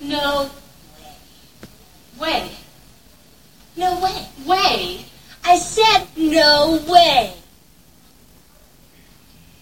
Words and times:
No 0.00 0.50
way. 2.18 2.42
Way. 2.42 2.50
No 3.76 4.00
way. 4.00 4.26
Way. 4.46 5.04
I 5.44 5.58
said 5.58 6.06
no 6.16 6.80
way. 6.88 7.34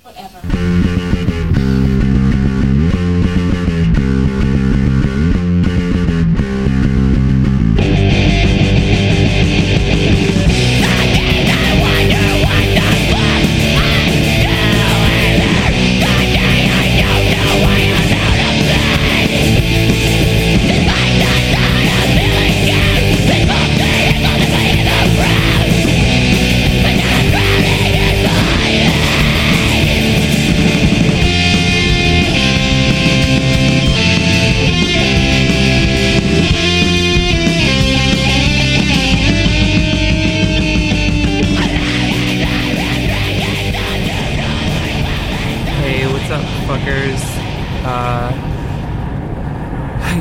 Whatever. 0.02 0.61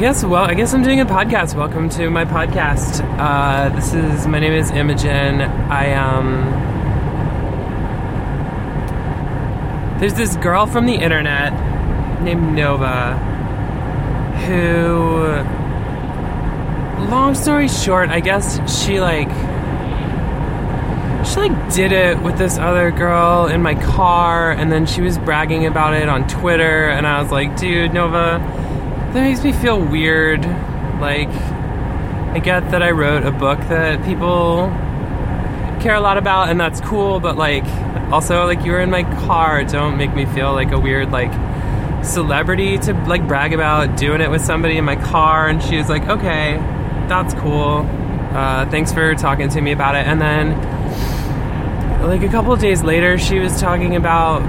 Guess, 0.01 0.23
well, 0.23 0.43
I 0.43 0.55
guess 0.55 0.73
I'm 0.73 0.81
doing 0.81 0.99
a 0.99 1.05
podcast. 1.05 1.53
Welcome 1.53 1.87
to 1.89 2.09
my 2.09 2.25
podcast. 2.25 3.07
Uh, 3.19 3.69
this 3.75 3.93
is, 3.93 4.25
my 4.25 4.39
name 4.39 4.51
is 4.51 4.71
Imogen. 4.71 5.41
I, 5.41 5.93
um, 5.93 6.41
there's 9.99 10.15
this 10.15 10.35
girl 10.37 10.65
from 10.65 10.87
the 10.87 10.95
internet 10.95 11.53
named 12.23 12.55
Nova 12.55 13.13
who, 14.47 15.35
long 17.11 17.35
story 17.35 17.67
short, 17.67 18.09
I 18.09 18.21
guess 18.21 18.55
she, 18.83 18.99
like, 18.99 19.29
she 21.27 21.35
like 21.41 21.73
did 21.75 21.91
it 21.91 22.19
with 22.23 22.39
this 22.39 22.57
other 22.57 22.89
girl 22.89 23.45
in 23.45 23.61
my 23.61 23.75
car 23.75 24.51
and 24.51 24.71
then 24.71 24.87
she 24.87 25.01
was 25.01 25.19
bragging 25.19 25.67
about 25.67 25.93
it 25.93 26.09
on 26.09 26.27
Twitter 26.27 26.89
and 26.89 27.05
I 27.05 27.21
was 27.21 27.31
like, 27.31 27.55
dude, 27.55 27.93
Nova, 27.93 28.60
that 29.13 29.21
makes 29.23 29.43
me 29.43 29.51
feel 29.51 29.79
weird. 29.79 30.45
Like 31.01 31.27
I 31.27 32.39
get 32.39 32.71
that 32.71 32.81
I 32.81 32.91
wrote 32.91 33.25
a 33.25 33.31
book 33.31 33.59
that 33.67 34.05
people 34.05 34.67
care 35.81 35.95
a 35.95 35.99
lot 35.99 36.17
about 36.17 36.49
and 36.49 36.59
that's 36.59 36.79
cool, 36.79 37.19
but 37.19 37.35
like 37.35 37.65
also 38.11 38.45
like 38.45 38.63
you 38.63 38.71
were 38.71 38.79
in 38.79 38.89
my 38.89 39.03
car, 39.25 39.63
don't 39.65 39.97
make 39.97 40.13
me 40.13 40.25
feel 40.25 40.53
like 40.53 40.71
a 40.71 40.79
weird 40.79 41.11
like 41.11 41.31
celebrity 42.05 42.77
to 42.77 42.93
like 43.05 43.27
brag 43.27 43.53
about 43.53 43.97
doing 43.97 44.21
it 44.21 44.31
with 44.31 44.41
somebody 44.41 44.77
in 44.77 44.85
my 44.85 44.95
car 44.95 45.47
and 45.47 45.61
she 45.61 45.75
was 45.75 45.89
like, 45.89 46.03
Okay, 46.07 46.55
that's 47.09 47.33
cool. 47.33 47.85
Uh, 48.31 48.69
thanks 48.69 48.93
for 48.93 49.13
talking 49.15 49.49
to 49.49 49.59
me 49.59 49.73
about 49.73 49.95
it. 49.95 50.07
And 50.07 50.21
then 50.21 50.55
like 52.07 52.23
a 52.23 52.29
couple 52.29 52.53
of 52.53 52.61
days 52.61 52.81
later, 52.81 53.17
she 53.17 53.39
was 53.39 53.59
talking 53.59 53.95
about. 53.95 54.41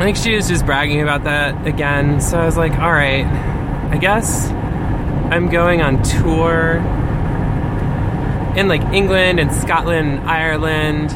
I 0.00 0.04
think 0.04 0.16
she 0.16 0.34
was 0.34 0.48
just 0.48 0.64
bragging 0.64 1.02
about 1.02 1.24
that 1.24 1.66
again. 1.66 2.20
So 2.20 2.38
I 2.38 2.46
was 2.46 2.56
like, 2.56 2.72
all 2.72 2.92
right, 2.92 3.26
I 3.26 3.98
guess 3.98 4.48
I'm 4.48 5.50
going 5.50 5.82
on 5.82 6.02
tour 6.02 6.76
in 8.56 8.66
like 8.66 8.82
England 8.94 9.40
and 9.40 9.52
Scotland, 9.52 10.20
Ireland 10.20 11.10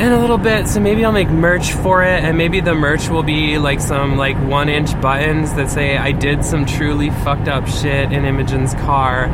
in 0.00 0.12
a 0.12 0.18
little 0.18 0.38
bit. 0.38 0.66
So 0.66 0.80
maybe 0.80 1.04
I'll 1.04 1.12
make 1.12 1.28
merch 1.28 1.72
for 1.72 2.02
it, 2.02 2.24
and 2.24 2.38
maybe 2.38 2.60
the 2.60 2.74
merch 2.74 3.08
will 3.08 3.22
be 3.22 3.58
like 3.58 3.80
some 3.80 4.16
like 4.16 4.36
one 4.38 4.68
inch 4.68 4.98
buttons 5.00 5.52
that 5.54 5.70
say 5.70 5.96
I 5.96 6.12
did 6.12 6.44
some 6.44 6.66
truly 6.66 7.10
fucked 7.10 7.48
up 7.48 7.68
shit 7.68 8.12
in 8.12 8.24
Imogen's 8.24 8.74
car 8.74 9.26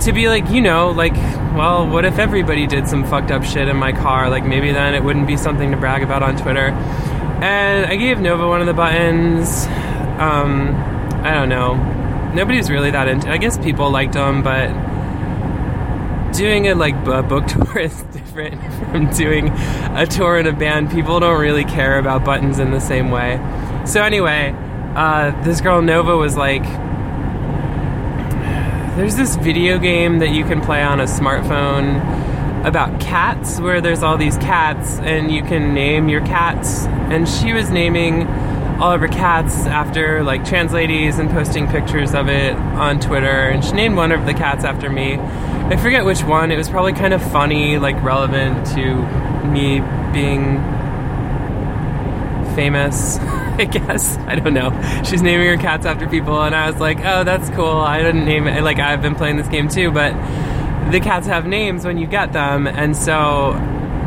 to 0.00 0.12
be 0.12 0.28
like, 0.28 0.48
you 0.48 0.62
know, 0.62 0.90
like, 0.90 1.14
well, 1.54 1.86
what 1.86 2.06
if 2.06 2.18
everybody 2.18 2.66
did 2.66 2.88
some 2.88 3.04
fucked 3.04 3.30
up 3.30 3.44
shit 3.44 3.68
in 3.68 3.76
my 3.76 3.92
car? 3.92 4.30
Like, 4.30 4.46
maybe 4.46 4.72
then 4.72 4.94
it 4.94 5.04
wouldn't 5.04 5.26
be 5.26 5.36
something 5.36 5.70
to 5.72 5.76
brag 5.76 6.02
about 6.02 6.22
on 6.22 6.36
Twitter. 6.36 6.70
And 7.42 7.86
I 7.86 7.96
gave 7.96 8.20
Nova 8.20 8.46
one 8.46 8.60
of 8.60 8.66
the 8.66 8.74
buttons. 8.74 9.64
Um, 10.20 10.74
I 11.24 11.32
don't 11.32 11.48
know. 11.48 11.74
Nobody's 12.34 12.68
really 12.68 12.90
that 12.90 13.08
into. 13.08 13.30
I 13.30 13.38
guess 13.38 13.56
people 13.56 13.90
liked 13.90 14.12
them, 14.12 14.42
but 14.42 14.68
doing 16.34 16.68
a 16.68 16.74
like 16.74 16.94
a 17.06 17.22
book 17.22 17.46
tour 17.48 17.78
is 17.78 18.02
different 18.12 18.60
from 18.74 19.10
doing 19.10 19.48
a 19.48 20.06
tour 20.06 20.38
in 20.38 20.46
a 20.46 20.52
band. 20.52 20.90
People 20.90 21.18
don't 21.18 21.40
really 21.40 21.64
care 21.64 21.98
about 21.98 22.26
buttons 22.26 22.58
in 22.58 22.72
the 22.72 22.80
same 22.80 23.10
way. 23.10 23.40
So 23.86 24.02
anyway, 24.02 24.54
uh, 24.94 25.30
this 25.42 25.62
girl 25.62 25.80
Nova 25.80 26.16
was 26.16 26.36
like, 26.36 26.64
there's 28.96 29.16
this 29.16 29.36
video 29.36 29.78
game 29.78 30.18
that 30.18 30.28
you 30.28 30.44
can 30.44 30.60
play 30.60 30.82
on 30.82 31.00
a 31.00 31.04
smartphone 31.04 32.19
about 32.64 33.00
cats 33.00 33.58
where 33.58 33.80
there's 33.80 34.02
all 34.02 34.18
these 34.18 34.36
cats 34.38 34.98
and 35.00 35.30
you 35.30 35.42
can 35.42 35.72
name 35.72 36.08
your 36.08 36.20
cats 36.26 36.84
and 36.86 37.28
she 37.28 37.52
was 37.52 37.70
naming 37.70 38.26
all 38.80 38.92
of 38.92 39.00
her 39.00 39.08
cats 39.08 39.66
after 39.66 40.22
like 40.22 40.44
trans 40.44 40.72
ladies 40.72 41.18
and 41.18 41.30
posting 41.30 41.66
pictures 41.68 42.14
of 42.14 42.28
it 42.28 42.54
on 42.54 43.00
Twitter 43.00 43.48
and 43.48 43.64
she 43.64 43.72
named 43.72 43.96
one 43.96 44.12
of 44.12 44.26
the 44.26 44.34
cats 44.34 44.64
after 44.64 44.90
me. 44.90 45.14
I 45.14 45.76
forget 45.76 46.04
which 46.04 46.22
one. 46.24 46.50
It 46.50 46.56
was 46.56 46.68
probably 46.68 46.92
kind 46.94 47.14
of 47.14 47.22
funny, 47.30 47.78
like 47.78 48.02
relevant 48.02 48.66
to 48.68 49.46
me 49.46 49.80
being 50.12 50.56
famous. 52.56 53.18
I 53.60 53.66
guess. 53.66 54.16
I 54.18 54.36
don't 54.36 54.54
know. 54.54 54.70
She's 55.04 55.22
naming 55.22 55.46
her 55.46 55.58
cats 55.58 55.84
after 55.84 56.08
people, 56.08 56.42
and 56.42 56.54
I 56.54 56.70
was 56.70 56.80
like, 56.80 56.98
oh, 57.04 57.24
that's 57.24 57.50
cool. 57.50 57.66
I 57.66 58.02
didn't 58.02 58.24
name 58.24 58.46
it. 58.46 58.62
Like, 58.62 58.78
I've 58.78 59.02
been 59.02 59.14
playing 59.14 59.36
this 59.36 59.48
game 59.48 59.68
too, 59.68 59.90
but 59.90 60.12
the 60.90 61.00
cats 61.00 61.26
have 61.26 61.46
names 61.46 61.84
when 61.84 61.98
you 61.98 62.06
get 62.06 62.32
them, 62.32 62.66
and 62.66 62.96
so 62.96 63.52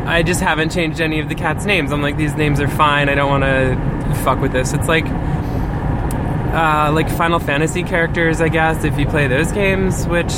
I 0.06 0.24
just 0.24 0.42
haven't 0.42 0.72
changed 0.72 1.00
any 1.00 1.20
of 1.20 1.30
the 1.30 1.36
cats' 1.36 1.66
names. 1.66 1.92
I'm 1.92 2.02
like, 2.02 2.18
these 2.18 2.36
names 2.36 2.60
are 2.60 2.68
fine. 2.68 3.10
I 3.10 3.16
don't 3.16 3.30
want 3.30 3.44
to 3.44 4.16
fuck 4.24 4.40
with 4.42 4.52
this. 4.52 4.74
It's 4.74 4.88
like, 4.88 5.06
uh, 5.06 6.92
like 6.94 7.10
Final 7.10 7.40
Fantasy 7.40 7.84
characters, 7.84 8.42
I 8.42 8.50
guess, 8.50 8.84
if 8.84 8.98
you 8.98 9.06
play 9.06 9.28
those 9.28 9.52
games, 9.52 10.06
which 10.08 10.34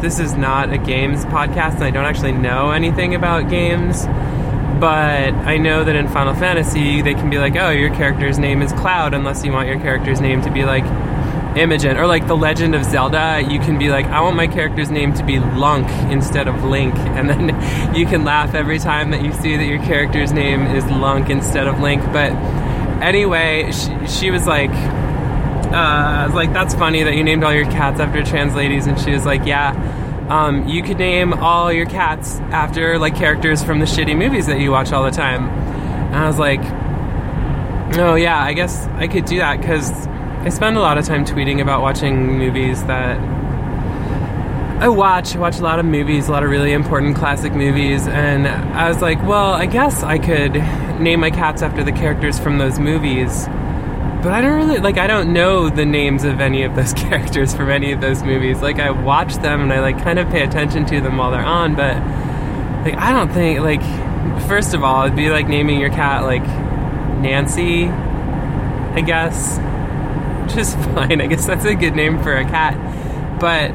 this 0.00 0.18
is 0.18 0.34
not 0.34 0.72
a 0.72 0.78
games 0.78 1.24
podcast, 1.24 1.74
and 1.74 1.84
I 1.84 1.90
don't 1.90 2.04
actually 2.04 2.32
know 2.32 2.70
anything 2.70 3.14
about 3.14 3.48
games 3.50 4.06
but 4.82 5.32
I 5.34 5.58
know 5.58 5.84
that 5.84 5.94
in 5.94 6.08
Final 6.08 6.34
Fantasy 6.34 7.02
they 7.02 7.14
can 7.14 7.30
be 7.30 7.38
like, 7.38 7.54
oh, 7.54 7.70
your 7.70 7.94
character's 7.94 8.36
name 8.36 8.62
is 8.62 8.72
Cloud, 8.72 9.14
unless 9.14 9.44
you 9.44 9.52
want 9.52 9.68
your 9.68 9.78
character's 9.78 10.20
name 10.20 10.42
to 10.42 10.50
be 10.50 10.64
like 10.64 10.82
Imogen, 11.56 11.96
or 11.96 12.06
like 12.06 12.26
The 12.26 12.36
Legend 12.36 12.74
of 12.74 12.84
Zelda, 12.84 13.44
you 13.46 13.58
can 13.58 13.78
be 13.78 13.90
like, 13.90 14.06
I 14.06 14.20
want 14.20 14.36
my 14.36 14.46
character's 14.46 14.90
name 14.90 15.12
to 15.14 15.24
be 15.24 15.38
Lunk 15.38 15.88
instead 16.10 16.48
of 16.48 16.64
Link, 16.64 16.94
and 16.96 17.28
then 17.28 17.94
you 17.94 18.06
can 18.06 18.24
laugh 18.24 18.54
every 18.54 18.78
time 18.78 19.10
that 19.10 19.22
you 19.22 19.32
see 19.32 19.56
that 19.56 19.66
your 19.66 19.82
character's 19.82 20.32
name 20.32 20.62
is 20.66 20.84
Lunk 20.86 21.30
instead 21.30 21.66
of 21.66 21.80
Link. 21.80 22.02
But 22.12 22.32
anyway, 23.02 23.70
she, 23.72 24.06
she 24.06 24.30
was 24.30 24.46
like. 24.46 24.70
Uh, 25.72 25.76
I 25.76 26.26
was 26.26 26.34
like, 26.34 26.52
that's 26.52 26.74
funny 26.74 27.02
that 27.02 27.14
you 27.14 27.24
named 27.24 27.42
all 27.42 27.54
your 27.54 27.64
cats 27.64 27.98
after 27.98 28.22
trans 28.22 28.54
ladies, 28.54 28.86
and 28.86 29.00
she 29.00 29.10
was 29.10 29.24
like, 29.24 29.46
yeah, 29.46 29.72
um, 30.28 30.68
you 30.68 30.82
could 30.82 30.98
name 30.98 31.32
all 31.32 31.72
your 31.72 31.86
cats 31.86 32.36
after 32.50 32.98
like 32.98 33.16
characters 33.16 33.62
from 33.62 33.78
the 33.78 33.86
shitty 33.86 34.16
movies 34.16 34.46
that 34.46 34.60
you 34.60 34.70
watch 34.70 34.92
all 34.92 35.04
the 35.04 35.10
time. 35.10 35.48
And 35.48 36.16
I 36.16 36.26
was 36.26 36.38
like, 36.38 36.60
oh 37.98 38.14
yeah, 38.14 38.42
I 38.42 38.52
guess 38.52 38.86
I 38.86 39.08
could 39.08 39.24
do 39.24 39.38
that 39.38 39.60
because 39.60 39.90
I 40.44 40.48
spend 40.48 40.76
a 40.76 40.80
lot 40.80 40.98
of 40.98 41.06
time 41.06 41.24
tweeting 41.24 41.60
about 41.60 41.82
watching 41.82 42.38
movies 42.38 42.82
that 42.84 43.18
I 44.82 44.88
watch. 44.88 45.36
I 45.36 45.38
watch 45.38 45.58
a 45.58 45.62
lot 45.62 45.78
of 45.78 45.84
movies, 45.84 46.28
a 46.28 46.32
lot 46.32 46.42
of 46.42 46.50
really 46.50 46.72
important 46.72 47.16
classic 47.16 47.52
movies, 47.52 48.06
and 48.08 48.48
I 48.48 48.88
was 48.88 49.00
like, 49.00 49.22
well, 49.22 49.52
I 49.52 49.66
guess 49.66 50.02
I 50.02 50.18
could 50.18 50.54
name 51.00 51.20
my 51.20 51.30
cats 51.30 51.62
after 51.62 51.84
the 51.84 51.92
characters 51.92 52.38
from 52.38 52.58
those 52.58 52.78
movies 52.78 53.48
but 54.22 54.32
I 54.32 54.40
don't 54.40 54.54
really 54.54 54.78
like 54.78 54.98
I 54.98 55.08
don't 55.08 55.32
know 55.32 55.68
the 55.68 55.84
names 55.84 56.22
of 56.22 56.40
any 56.40 56.62
of 56.62 56.76
those 56.76 56.92
characters 56.94 57.54
from 57.54 57.70
any 57.70 57.90
of 57.92 58.00
those 58.00 58.22
movies. 58.22 58.62
Like 58.62 58.78
I 58.78 58.90
watch 58.90 59.34
them 59.36 59.62
and 59.62 59.72
I 59.72 59.80
like 59.80 60.00
kind 60.02 60.18
of 60.18 60.28
pay 60.28 60.42
attention 60.42 60.86
to 60.86 61.00
them 61.00 61.16
while 61.16 61.32
they're 61.32 61.44
on, 61.44 61.74
but 61.74 61.96
like 62.84 62.94
I 62.94 63.12
don't 63.12 63.32
think 63.32 63.60
like 63.60 63.82
first 64.46 64.74
of 64.74 64.84
all, 64.84 65.04
it'd 65.04 65.16
be 65.16 65.30
like 65.30 65.48
naming 65.48 65.80
your 65.80 65.90
cat 65.90 66.22
like 66.22 66.46
Nancy, 67.20 67.86
I 67.88 69.00
guess. 69.00 69.58
Which 70.56 70.60
is 70.60 70.74
fine. 70.74 71.20
I 71.20 71.26
guess 71.26 71.46
that's 71.46 71.64
a 71.64 71.74
good 71.74 71.96
name 71.96 72.22
for 72.22 72.34
a 72.36 72.44
cat. 72.44 73.40
But 73.40 73.70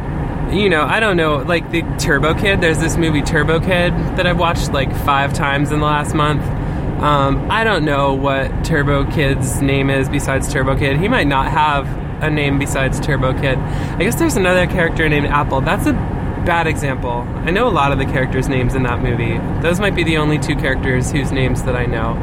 you 0.54 0.70
know, 0.70 0.84
I 0.84 1.00
don't 1.00 1.18
know, 1.18 1.38
like 1.38 1.72
the 1.72 1.82
Turbo 2.00 2.34
Kid, 2.34 2.62
there's 2.62 2.80
this 2.80 2.96
movie 2.98 3.22
Turbo 3.22 3.60
Kid 3.60 3.94
that 4.16 4.26
I've 4.26 4.40
watched 4.40 4.72
like 4.72 4.90
5 5.04 5.34
times 5.34 5.72
in 5.74 5.80
the 5.80 5.86
last 5.86 6.14
month 6.16 6.42
Um, 7.04 7.52
I 7.52 7.64
don't 7.64 7.84
know 7.84 8.14
what 8.14 8.64
Turbo 8.64 9.04
Kid's 9.12 9.62
name 9.62 9.90
is 9.90 10.08
besides 10.08 10.52
Turbo 10.52 10.78
Kid. 10.78 10.98
He 10.98 11.08
might 11.08 11.28
not 11.28 11.52
have 11.52 11.86
a 12.24 12.30
name 12.30 12.58
besides 12.60 13.00
Turbo 13.00 13.34
Kid. 13.34 13.58
I 13.58 14.00
guess 14.00 14.16
there's 14.16 14.36
another 14.38 14.66
character 14.68 15.08
named 15.10 15.28
Apple. 15.28 15.62
That's 15.62 15.86
a 15.86 15.94
bad 15.94 16.66
example. 16.66 17.26
I 17.46 17.52
know 17.52 17.68
a 17.68 17.70
lot 17.70 17.92
of 17.92 18.00
the 18.00 18.06
characters' 18.06 18.48
names 18.48 18.74
in 18.74 18.84
that 18.84 19.02
movie. 19.04 19.38
Those 19.62 19.80
might 19.80 19.96
be 19.96 20.04
the 20.04 20.18
only 20.18 20.40
two 20.40 20.56
characters 20.56 21.12
whose 21.12 21.32
names 21.32 21.64
that 21.64 21.76
I 21.76 21.86
know 21.86 22.14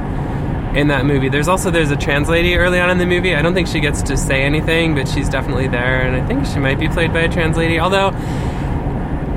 in 0.74 0.88
that 0.88 1.06
movie. 1.06 1.28
There's 1.28 1.48
also 1.48 1.70
there's 1.70 1.90
a 1.90 1.96
trans 1.96 2.28
lady 2.28 2.56
early 2.56 2.80
on 2.80 2.90
in 2.90 2.98
the 2.98 3.06
movie. 3.06 3.34
I 3.34 3.42
don't 3.42 3.54
think 3.54 3.68
she 3.68 3.80
gets 3.80 4.02
to 4.02 4.16
say 4.16 4.42
anything, 4.42 4.94
but 4.94 5.08
she's 5.08 5.28
definitely 5.28 5.68
there, 5.68 6.02
and 6.02 6.16
I 6.16 6.26
think 6.26 6.46
she 6.46 6.58
might 6.58 6.78
be 6.78 6.88
played 6.88 7.12
by 7.12 7.20
a 7.20 7.28
trans 7.28 7.56
lady. 7.56 7.78
Although 7.78 8.10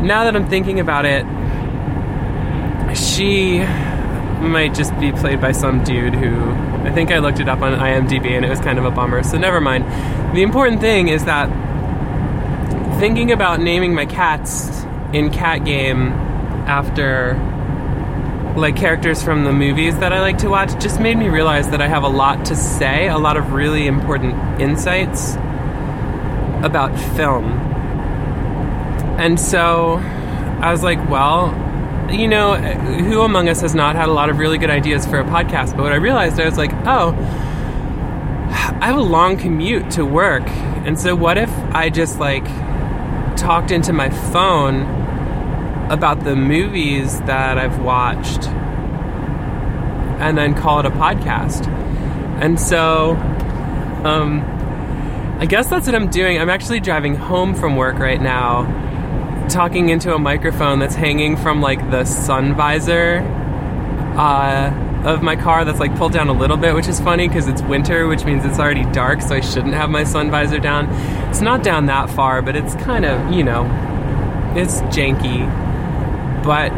now 0.01 0.23
that 0.23 0.35
I'm 0.35 0.47
thinking 0.47 0.79
about 0.79 1.05
it, 1.05 1.25
she 2.95 3.59
might 3.59 4.73
just 4.73 4.97
be 4.99 5.11
played 5.11 5.41
by 5.41 5.51
some 5.51 5.83
dude 5.83 6.13
who 6.13 6.51
I 6.87 6.91
think 6.91 7.11
I 7.11 7.17
looked 7.17 7.39
it 7.39 7.49
up 7.49 7.61
on 7.61 7.73
IMDb 7.73 8.31
and 8.31 8.45
it 8.45 8.49
was 8.49 8.59
kind 8.59 8.79
of 8.79 8.85
a 8.85 8.91
bummer. 8.91 9.23
So 9.23 9.37
never 9.37 9.59
mind. 9.59 9.83
The 10.35 10.41
important 10.41 10.79
thing 10.79 11.09
is 11.09 11.25
that 11.25 11.49
thinking 12.99 13.31
about 13.31 13.59
naming 13.59 13.93
my 13.93 14.05
cats 14.05 14.83
in 15.13 15.31
cat 15.31 15.65
game 15.65 16.13
after 16.67 17.35
like 18.57 18.75
characters 18.75 19.21
from 19.21 19.43
the 19.43 19.53
movies 19.53 19.97
that 19.99 20.11
I 20.11 20.19
like 20.19 20.39
to 20.39 20.49
watch 20.49 20.71
just 20.81 20.99
made 20.99 21.15
me 21.15 21.29
realize 21.29 21.69
that 21.69 21.81
I 21.81 21.87
have 21.87 22.03
a 22.03 22.09
lot 22.09 22.45
to 22.45 22.55
say, 22.55 23.07
a 23.07 23.17
lot 23.17 23.37
of 23.37 23.53
really 23.53 23.85
important 23.85 24.59
insights 24.59 25.35
about 26.63 26.97
film. 27.15 27.45
And 29.19 29.39
so 29.39 29.95
I 30.61 30.71
was 30.71 30.81
like, 30.81 31.07
well, 31.07 31.53
you 32.11 32.27
know, 32.27 32.55
who 32.55 33.21
among 33.21 33.47
us 33.47 33.61
has 33.61 33.75
not 33.75 33.95
had 33.95 34.09
a 34.09 34.13
lot 34.13 34.29
of 34.29 34.39
really 34.39 34.57
good 34.57 34.71
ideas 34.71 35.05
for 35.05 35.19
a 35.19 35.23
podcast? 35.23 35.75
But 35.75 35.83
what 35.83 35.91
I 35.91 35.97
realized, 35.97 36.39
I 36.39 36.45
was 36.45 36.57
like, 36.57 36.73
oh, 36.85 37.09
I 38.79 38.87
have 38.87 38.97
a 38.97 39.01
long 39.01 39.37
commute 39.37 39.91
to 39.91 40.05
work. 40.05 40.47
And 40.47 40.99
so 40.99 41.15
what 41.15 41.37
if 41.37 41.51
I 41.75 41.89
just 41.89 42.19
like 42.19 42.45
talked 43.35 43.71
into 43.71 43.93
my 43.93 44.09
phone 44.09 45.06
about 45.89 46.23
the 46.23 46.35
movies 46.35 47.19
that 47.21 47.57
I've 47.57 47.79
watched 47.79 48.47
and 50.19 50.37
then 50.37 50.53
call 50.53 50.79
it 50.79 50.85
a 50.85 50.91
podcast? 50.91 51.67
And 52.41 52.59
so, 52.59 53.11
um, 54.03 54.41
I 55.39 55.45
guess 55.45 55.69
that's 55.69 55.85
what 55.85 55.95
I'm 55.95 56.09
doing. 56.09 56.39
I'm 56.39 56.49
actually 56.49 56.79
driving 56.79 57.15
home 57.15 57.53
from 57.55 57.75
work 57.75 57.97
right 57.99 58.21
now 58.21 58.85
talking 59.49 59.89
into 59.89 60.13
a 60.13 60.19
microphone 60.19 60.79
that's 60.79 60.95
hanging 60.95 61.37
from 61.37 61.61
like 61.61 61.79
the 61.89 62.03
sun 62.05 62.53
visor 62.53 63.19
uh, 64.17 64.73
of 65.05 65.21
my 65.21 65.35
car 65.35 65.63
that's 65.63 65.79
like 65.79 65.95
pulled 65.95 66.11
down 66.11 66.27
a 66.27 66.33
little 66.33 66.57
bit, 66.57 66.75
which 66.75 66.87
is 66.87 66.99
funny 66.99 67.27
because 67.27 67.47
it's 67.47 67.61
winter, 67.61 68.07
which 68.07 68.25
means 68.25 68.43
it's 68.45 68.59
already 68.59 68.83
dark, 68.91 69.21
so 69.21 69.35
I 69.35 69.41
shouldn't 69.41 69.73
have 69.73 69.89
my 69.89 70.03
sun 70.03 70.29
visor 70.31 70.59
down. 70.59 70.89
It's 71.29 71.41
not 71.41 71.63
down 71.63 71.85
that 71.85 72.09
far, 72.09 72.41
but 72.41 72.55
it's 72.55 72.75
kind 72.75 73.05
of, 73.05 73.31
you 73.31 73.43
know, 73.43 73.63
it's 74.55 74.81
janky. 74.95 75.66
But, 76.47 76.71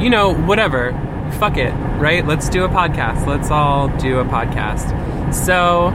you 0.00 0.08
know, 0.08 0.32
whatever. 0.32 0.92
Fuck 1.40 1.56
it, 1.56 1.72
right? 2.00 2.24
Let's 2.24 2.48
do 2.48 2.64
a 2.64 2.68
podcast. 2.68 3.26
Let's 3.26 3.50
all 3.50 3.88
do 3.98 4.20
a 4.20 4.24
podcast. 4.24 5.34
So, 5.34 5.88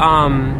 um, 0.00 0.58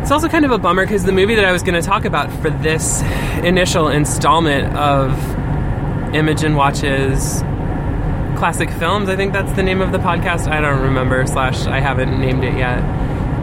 it's 0.00 0.10
also 0.10 0.28
kind 0.28 0.46
of 0.46 0.50
a 0.50 0.58
bummer 0.58 0.86
because 0.86 1.04
the 1.04 1.12
movie 1.12 1.34
that 1.34 1.44
I 1.44 1.52
was 1.52 1.62
going 1.62 1.78
to 1.78 1.86
talk 1.86 2.06
about 2.06 2.32
for 2.40 2.48
this 2.48 3.02
initial 3.44 3.88
installment 3.88 4.74
of 4.74 5.12
Imogen 6.14 6.54
Watches 6.54 7.42
Classic 8.38 8.70
Films, 8.70 9.10
I 9.10 9.16
think 9.16 9.34
that's 9.34 9.52
the 9.52 9.62
name 9.62 9.82
of 9.82 9.92
the 9.92 9.98
podcast. 9.98 10.48
I 10.48 10.62
don't 10.62 10.80
remember, 10.80 11.26
slash, 11.26 11.66
I 11.66 11.80
haven't 11.80 12.18
named 12.18 12.44
it 12.44 12.54
yet. 12.54 12.82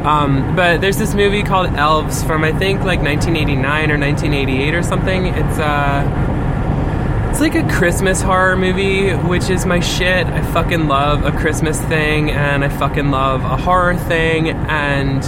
Um, 0.06 0.56
but 0.56 0.82
there's 0.82 0.98
this 0.98 1.16
movie 1.16 1.42
called 1.42 1.74
Elves 1.74 2.24
from 2.24 2.44
I 2.44 2.52
think 2.52 2.84
like 2.84 3.02
1989 3.02 3.92
or 3.92 3.98
1988 3.98 4.76
or 4.76 4.84
something. 4.84 5.26
It's 5.26 5.58
uh, 5.58 7.32
it's 7.32 7.42
like 7.42 7.56
a 7.56 7.68
Christmas 7.68 8.22
horror 8.22 8.56
movie, 8.56 9.12
which 9.14 9.50
is 9.50 9.66
my 9.66 9.80
shit. 9.80 10.28
I 10.28 10.42
fucking 10.54 10.88
love 10.88 11.26
a 11.26 11.32
Christmas 11.32 11.82
thing, 11.82 12.30
and 12.30 12.64
I 12.64 12.70
fucking 12.70 13.10
love 13.10 13.42
a 13.42 13.58
horror 13.58 13.96
thing, 13.96 14.50
and 14.50 15.24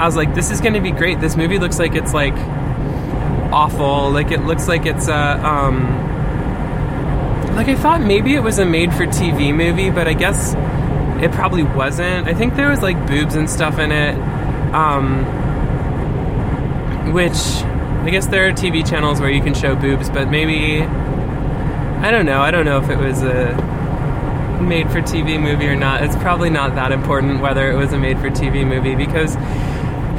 I 0.00 0.06
was 0.06 0.16
like, 0.16 0.34
this 0.34 0.50
is 0.50 0.62
going 0.62 0.74
to 0.74 0.80
be 0.80 0.92
great. 0.92 1.20
This 1.20 1.36
movie 1.36 1.58
looks 1.58 1.78
like 1.78 1.94
it's 1.94 2.14
like 2.14 2.34
awful. 3.52 4.10
Like 4.10 4.30
it 4.30 4.40
looks 4.40 4.66
like 4.66 4.86
it's 4.86 5.08
a 5.08 5.46
um, 5.46 5.84
like 7.54 7.68
I 7.68 7.74
thought 7.74 8.00
maybe 8.00 8.34
it 8.34 8.40
was 8.40 8.58
a 8.58 8.64
made 8.64 8.94
for 8.94 9.06
TV 9.06 9.54
movie, 9.54 9.90
but 9.90 10.08
I 10.08 10.14
guess 10.14 10.54
it 11.22 11.32
probably 11.32 11.62
wasn't. 11.62 12.26
I 12.26 12.34
think 12.34 12.56
there 12.56 12.68
was 12.68 12.82
like 12.82 13.06
boobs 13.06 13.34
and 13.34 13.48
stuff 13.48 13.78
in 13.78 13.92
it. 13.92 14.14
Um, 14.74 15.24
which 17.12 17.32
I 17.32 18.10
guess 18.10 18.26
there 18.26 18.46
are 18.46 18.52
TV 18.52 18.88
channels 18.88 19.20
where 19.20 19.30
you 19.30 19.42
can 19.42 19.54
show 19.54 19.74
boobs, 19.74 20.08
but 20.08 20.28
maybe 20.28 20.82
I 20.82 22.10
don't 22.10 22.26
know. 22.26 22.40
I 22.40 22.50
don't 22.50 22.64
know 22.64 22.78
if 22.78 22.88
it 22.88 22.98
was 22.98 23.22
a 23.22 24.58
made 24.62 24.90
for 24.90 25.00
TV 25.00 25.40
movie 25.40 25.66
or 25.66 25.76
not. 25.76 26.02
It's 26.02 26.16
probably 26.16 26.50
not 26.50 26.74
that 26.74 26.92
important 26.92 27.40
whether 27.40 27.70
it 27.70 27.76
was 27.76 27.92
a 27.92 27.98
made 27.98 28.18
for 28.18 28.30
TV 28.30 28.66
movie 28.66 28.94
because 28.94 29.36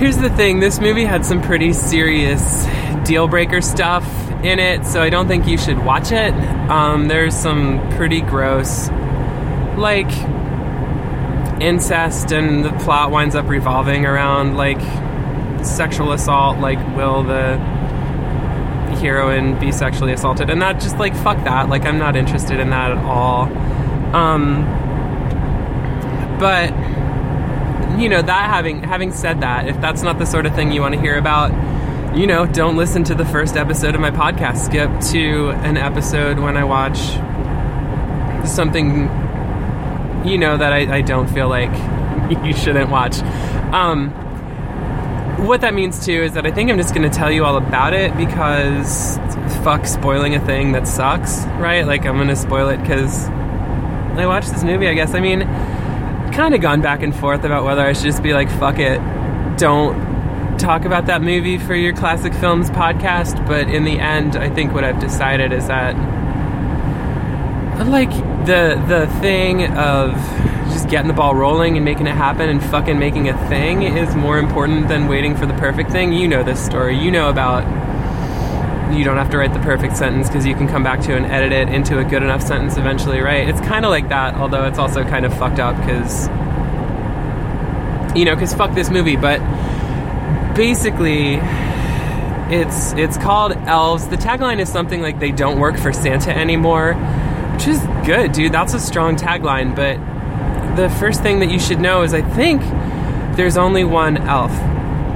Here's 0.01 0.17
the 0.17 0.31
thing 0.31 0.59
this 0.59 0.79
movie 0.79 1.05
had 1.05 1.23
some 1.27 1.43
pretty 1.43 1.73
serious 1.73 2.65
deal 3.05 3.27
breaker 3.27 3.61
stuff 3.61 4.03
in 4.43 4.57
it, 4.57 4.83
so 4.83 4.99
I 4.99 5.11
don't 5.11 5.27
think 5.27 5.45
you 5.45 5.59
should 5.59 5.77
watch 5.77 6.11
it. 6.11 6.33
Um, 6.71 7.07
there's 7.07 7.35
some 7.35 7.87
pretty 7.91 8.21
gross, 8.21 8.89
like, 9.77 10.09
incest, 11.61 12.31
and 12.31 12.65
the 12.65 12.71
plot 12.71 13.11
winds 13.11 13.35
up 13.35 13.47
revolving 13.47 14.05
around, 14.05 14.57
like, 14.57 14.81
sexual 15.65 16.11
assault. 16.11 16.57
Like, 16.59 16.79
will 16.95 17.23
the 17.23 17.57
heroine 18.99 19.59
be 19.59 19.71
sexually 19.71 20.13
assaulted? 20.13 20.49
And 20.49 20.61
that 20.61 20.81
just, 20.81 20.97
like, 20.97 21.15
fuck 21.15 21.43
that. 21.45 21.69
Like, 21.69 21.85
I'm 21.85 21.97
not 21.97 22.15
interested 22.15 22.59
in 22.59 22.71
that 22.71 22.91
at 22.91 22.97
all. 22.97 23.43
Um, 24.15 24.65
but 26.39 26.73
you 27.99 28.09
know 28.09 28.21
that 28.21 28.49
having 28.49 28.81
having 28.83 29.11
said 29.11 29.41
that, 29.41 29.67
if 29.67 29.79
that's 29.79 30.01
not 30.01 30.17
the 30.17 30.25
sort 30.25 30.45
of 30.45 30.55
thing 30.55 30.71
you 30.71 30.81
want 30.81 30.95
to 30.95 30.99
hear 30.99 31.17
about, 31.17 31.51
you 32.15 32.25
know, 32.25 32.45
don't 32.45 32.75
listen 32.75 33.03
to 33.05 33.15
the 33.15 33.25
first 33.25 33.55
episode 33.55 33.95
of 33.95 34.01
my 34.01 34.11
podcast. 34.11 34.57
Skip 34.65 34.89
to 35.11 35.51
an 35.65 35.77
episode 35.77 36.39
when 36.39 36.57
I 36.57 36.63
watch 36.63 36.97
something, 38.47 39.07
you 40.25 40.37
know, 40.37 40.57
that 40.57 40.73
I, 40.73 40.97
I 40.97 41.01
don't 41.01 41.27
feel 41.27 41.49
like 41.49 41.71
you 42.45 42.53
shouldn't 42.53 42.89
watch. 42.89 43.19
Um, 43.73 44.09
what 45.45 45.61
that 45.61 45.73
means 45.73 46.05
too 46.05 46.21
is 46.23 46.33
that 46.33 46.45
I 46.45 46.51
think 46.51 46.69
I'm 46.69 46.77
just 46.77 46.93
going 46.93 47.09
to 47.09 47.15
tell 47.15 47.31
you 47.31 47.45
all 47.45 47.57
about 47.57 47.93
it 47.93 48.15
because 48.15 49.17
fuck 49.63 49.85
spoiling 49.85 50.35
a 50.35 50.45
thing 50.45 50.73
that 50.73 50.87
sucks, 50.87 51.45
right? 51.57 51.85
Like 51.85 52.05
I'm 52.05 52.15
going 52.15 52.27
to 52.27 52.35
spoil 52.35 52.69
it 52.69 52.77
because 52.77 53.27
I 53.27 54.25
watched 54.27 54.51
this 54.51 54.63
movie. 54.63 54.87
I 54.87 54.93
guess. 54.93 55.13
I 55.13 55.19
mean 55.19 55.41
kind 56.31 56.55
of 56.55 56.61
gone 56.61 56.81
back 56.81 57.03
and 57.03 57.15
forth 57.15 57.43
about 57.43 57.63
whether 57.63 57.81
I 57.81 57.93
should 57.93 58.05
just 58.05 58.23
be 58.23 58.33
like, 58.33 58.49
fuck 58.49 58.79
it, 58.79 58.99
don't 59.57 60.57
talk 60.57 60.85
about 60.85 61.07
that 61.07 61.21
movie 61.21 61.57
for 61.57 61.75
your 61.75 61.93
classic 61.93 62.33
films 62.33 62.69
podcast. 62.69 63.45
But 63.47 63.67
in 63.69 63.83
the 63.83 63.99
end, 63.99 64.35
I 64.35 64.49
think 64.49 64.73
what 64.73 64.83
I've 64.83 64.99
decided 64.99 65.51
is 65.51 65.67
that 65.67 65.95
like 67.87 68.11
the 68.45 68.83
the 68.87 69.07
thing 69.19 69.65
of 69.77 70.13
just 70.71 70.89
getting 70.89 71.07
the 71.07 71.13
ball 71.13 71.35
rolling 71.35 71.75
and 71.75 71.85
making 71.85 72.07
it 72.07 72.15
happen 72.15 72.49
and 72.49 72.63
fucking 72.63 72.97
making 72.97 73.29
a 73.29 73.47
thing 73.49 73.83
is 73.83 74.15
more 74.15 74.37
important 74.37 74.87
than 74.87 75.07
waiting 75.07 75.35
for 75.35 75.45
the 75.45 75.53
perfect 75.55 75.91
thing. 75.91 76.13
You 76.13 76.27
know 76.27 76.43
this 76.43 76.63
story. 76.63 76.97
You 76.97 77.11
know 77.11 77.29
about 77.29 77.63
you 78.93 79.03
don't 79.03 79.17
have 79.17 79.29
to 79.29 79.37
write 79.37 79.53
the 79.53 79.59
perfect 79.59 79.95
sentence 79.95 80.27
because 80.27 80.45
you 80.45 80.55
can 80.55 80.67
come 80.67 80.83
back 80.83 81.01
to 81.01 81.15
and 81.15 81.25
edit 81.25 81.51
it 81.51 81.69
into 81.69 81.99
a 81.99 82.03
good 82.03 82.23
enough 82.23 82.41
sentence 82.41 82.77
eventually, 82.77 83.19
right? 83.19 83.47
It's 83.47 83.61
kind 83.61 83.85
of 83.85 83.91
like 83.91 84.09
that, 84.09 84.35
although 84.35 84.65
it's 84.65 84.79
also 84.79 85.03
kind 85.03 85.25
of 85.25 85.37
fucked 85.37 85.59
up 85.59 85.75
because, 85.77 86.27
you 88.15 88.25
know, 88.25 88.35
because 88.35 88.53
fuck 88.53 88.73
this 88.73 88.89
movie. 88.89 89.15
But 89.15 89.39
basically, 90.55 91.35
it's 92.51 92.93
it's 92.93 93.17
called 93.17 93.53
Elves. 93.65 94.07
The 94.07 94.17
tagline 94.17 94.59
is 94.59 94.69
something 94.69 95.01
like 95.01 95.19
"They 95.19 95.31
don't 95.31 95.59
work 95.59 95.77
for 95.77 95.93
Santa 95.93 96.35
anymore," 96.35 96.95
which 97.61 97.75
is 97.75 98.07
good, 98.07 98.31
dude. 98.31 98.51
That's 98.51 98.73
a 98.73 98.79
strong 98.79 99.15
tagline. 99.15 99.75
But 99.75 99.97
the 100.75 100.89
first 100.89 101.21
thing 101.21 101.41
that 101.41 101.51
you 101.51 101.59
should 101.59 101.79
know 101.79 102.01
is, 102.01 102.11
I 102.11 102.21
think 102.21 102.61
there's 103.37 103.55
only 103.55 103.83
one 103.83 104.17
elf. 104.17 104.51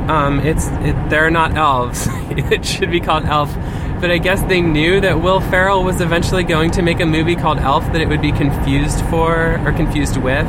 Um, 0.08 0.40
it's 0.42 0.68
it, 0.68 1.10
they're 1.10 1.32
not 1.32 1.56
elves. 1.56 2.08
it 2.30 2.64
should 2.64 2.92
be 2.92 3.00
called 3.00 3.26
Elf. 3.26 3.52
But 4.00 4.12
I 4.12 4.20
guess 4.20 4.44
they 4.44 4.62
knew 4.62 5.02
that 5.02 5.22
Will 5.22 5.40
Ferrell 5.40 5.84
was 5.84 6.02
eventually 6.02 6.44
going 6.44 6.70
to 6.72 6.84
make 6.84 7.00
a 7.00 7.06
movie 7.08 7.36
called 7.36 7.58
Elf 7.58 7.84
that 7.94 8.02
it 8.02 8.08
would 8.08 8.22
be 8.22 8.32
confused 8.32 9.04
for 9.06 9.60
or 9.68 9.72
confused 9.72 10.18
with 10.18 10.46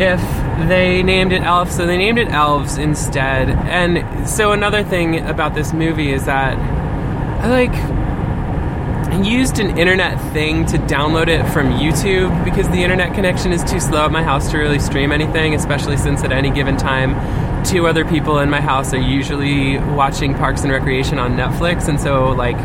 if 0.00 0.20
they 0.68 1.04
named 1.04 1.32
it 1.32 1.42
Elf. 1.42 1.70
So 1.70 1.86
they 1.86 1.96
named 1.96 2.18
it 2.18 2.28
Elves 2.28 2.76
instead. 2.76 3.50
And 3.50 4.28
so 4.28 4.50
another 4.50 4.82
thing 4.82 5.20
about 5.28 5.54
this 5.54 5.72
movie 5.72 6.10
is 6.10 6.24
that 6.24 6.58
I 7.40 7.46
like 7.46 7.97
used 9.24 9.58
an 9.58 9.78
internet 9.78 10.20
thing 10.32 10.66
to 10.66 10.78
download 10.78 11.28
it 11.28 11.48
from 11.52 11.72
YouTube 11.72 12.44
because 12.44 12.68
the 12.68 12.82
internet 12.82 13.14
connection 13.14 13.52
is 13.52 13.62
too 13.64 13.80
slow 13.80 14.04
at 14.04 14.12
my 14.12 14.22
house 14.22 14.50
to 14.50 14.58
really 14.58 14.78
stream 14.78 15.12
anything, 15.12 15.54
especially 15.54 15.96
since 15.96 16.22
at 16.24 16.32
any 16.32 16.50
given 16.50 16.76
time, 16.76 17.14
two 17.64 17.86
other 17.86 18.04
people 18.04 18.38
in 18.38 18.50
my 18.50 18.60
house 18.60 18.92
are 18.92 19.00
usually 19.00 19.78
watching 19.78 20.34
Parks 20.34 20.62
and 20.62 20.72
Recreation 20.72 21.18
on 21.18 21.36
Netflix, 21.36 21.88
and 21.88 22.00
so 22.00 22.30
like, 22.32 22.56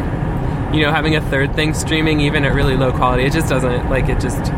you 0.73 0.81
know, 0.81 0.91
having 0.91 1.15
a 1.15 1.21
third 1.29 1.55
thing 1.55 1.73
streaming 1.73 2.19
even 2.21 2.45
at 2.45 2.53
really 2.53 2.75
low 2.75 2.91
quality, 2.91 3.23
it 3.23 3.33
just 3.33 3.49
doesn't 3.49 3.89
like 3.89 4.09
it 4.09 4.19
just 4.19 4.51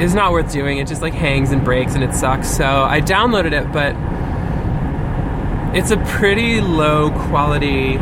is 0.00 0.14
not 0.14 0.32
worth 0.32 0.50
doing. 0.52 0.78
It 0.78 0.86
just 0.86 1.02
like 1.02 1.14
hangs 1.14 1.52
and 1.52 1.64
breaks 1.64 1.94
and 1.94 2.02
it 2.02 2.14
sucks. 2.14 2.48
So 2.48 2.64
I 2.64 3.00
downloaded 3.00 3.52
it, 3.52 3.72
but 3.72 3.94
it's 5.76 5.90
a 5.90 5.96
pretty 6.18 6.60
low 6.60 7.10
quality 7.28 7.98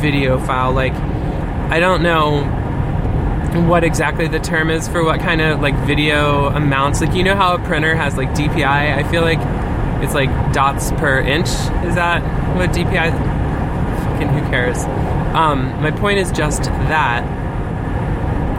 video 0.00 0.38
file. 0.38 0.72
Like 0.72 0.94
I 1.72 1.80
don't 1.80 2.02
know 2.02 2.42
what 3.66 3.82
exactly 3.82 4.28
the 4.28 4.38
term 4.38 4.68
is 4.68 4.86
for 4.88 5.02
what 5.02 5.20
kind 5.20 5.40
of 5.40 5.62
like 5.62 5.74
video 5.86 6.48
amounts. 6.48 7.00
Like 7.00 7.14
you 7.14 7.22
know 7.22 7.34
how 7.34 7.54
a 7.54 7.58
printer 7.60 7.94
has 7.94 8.14
like 8.14 8.28
DPI. 8.32 8.62
I 8.62 9.10
feel 9.10 9.22
like 9.22 9.38
it's 10.04 10.12
like 10.12 10.28
dots 10.52 10.90
per 10.92 11.20
inch. 11.20 11.48
Is 11.48 11.94
that 11.94 12.20
what 12.58 12.72
DPI? 12.72 13.12
Fucking 14.04 14.28
who 14.28 14.40
cares? 14.50 14.84
Um, 15.34 15.80
my 15.80 15.90
point 15.90 16.18
is 16.18 16.30
just 16.30 16.64
that. 16.64 17.24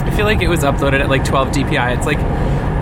I 0.08 0.16
feel 0.16 0.26
like 0.26 0.42
it 0.42 0.48
was 0.48 0.62
uploaded 0.62 1.00
at 1.00 1.08
like 1.08 1.24
12 1.24 1.50
DPI. 1.50 1.96
It's 1.96 2.08
like 2.08 2.18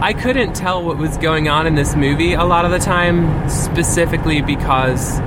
I 0.01 0.13
couldn't 0.13 0.53
tell 0.53 0.81
what 0.81 0.97
was 0.97 1.17
going 1.17 1.49
on 1.49 1.67
in 1.67 1.75
this 1.75 1.93
movie 1.93 2.35
a 2.35 2.45
lot 2.45 2.63
of 2.63 2.71
the 2.71 2.79
time, 2.79 3.49
specifically 3.49 4.41
because 4.41 5.19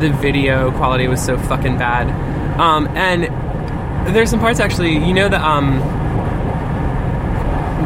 the 0.00 0.12
video 0.20 0.72
quality 0.72 1.06
was 1.06 1.24
so 1.24 1.38
fucking 1.38 1.78
bad. 1.78 2.10
Um, 2.58 2.88
and 2.88 3.41
there's 4.06 4.30
some 4.30 4.40
parts 4.40 4.60
actually, 4.60 4.94
you 4.94 5.14
know 5.14 5.28
the 5.28 5.44
um 5.44 5.78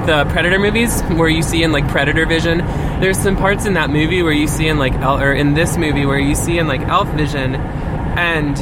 the 0.07 0.25
Predator 0.27 0.59
movies 0.59 1.03
where 1.03 1.29
you 1.29 1.43
see 1.43 1.63
in 1.63 1.73
like 1.73 1.87
Predator 1.89 2.27
vision. 2.27 2.59
There's 3.01 3.19
some 3.19 3.37
parts 3.37 3.67
in 3.67 3.75
that 3.75 3.91
movie 3.91 4.23
where 4.23 4.33
you 4.33 4.47
see 4.47 4.69
in 4.69 4.79
like 4.79 4.93
El- 4.95 5.21
or 5.21 5.33
in 5.33 5.55
this 5.55 5.77
movie 5.77 6.07
where 6.07 6.19
you 6.19 6.35
see 6.35 6.59
in 6.59 6.67
like 6.69 6.81
Elf 6.83 7.09
vision, 7.09 7.57
and 7.57 8.57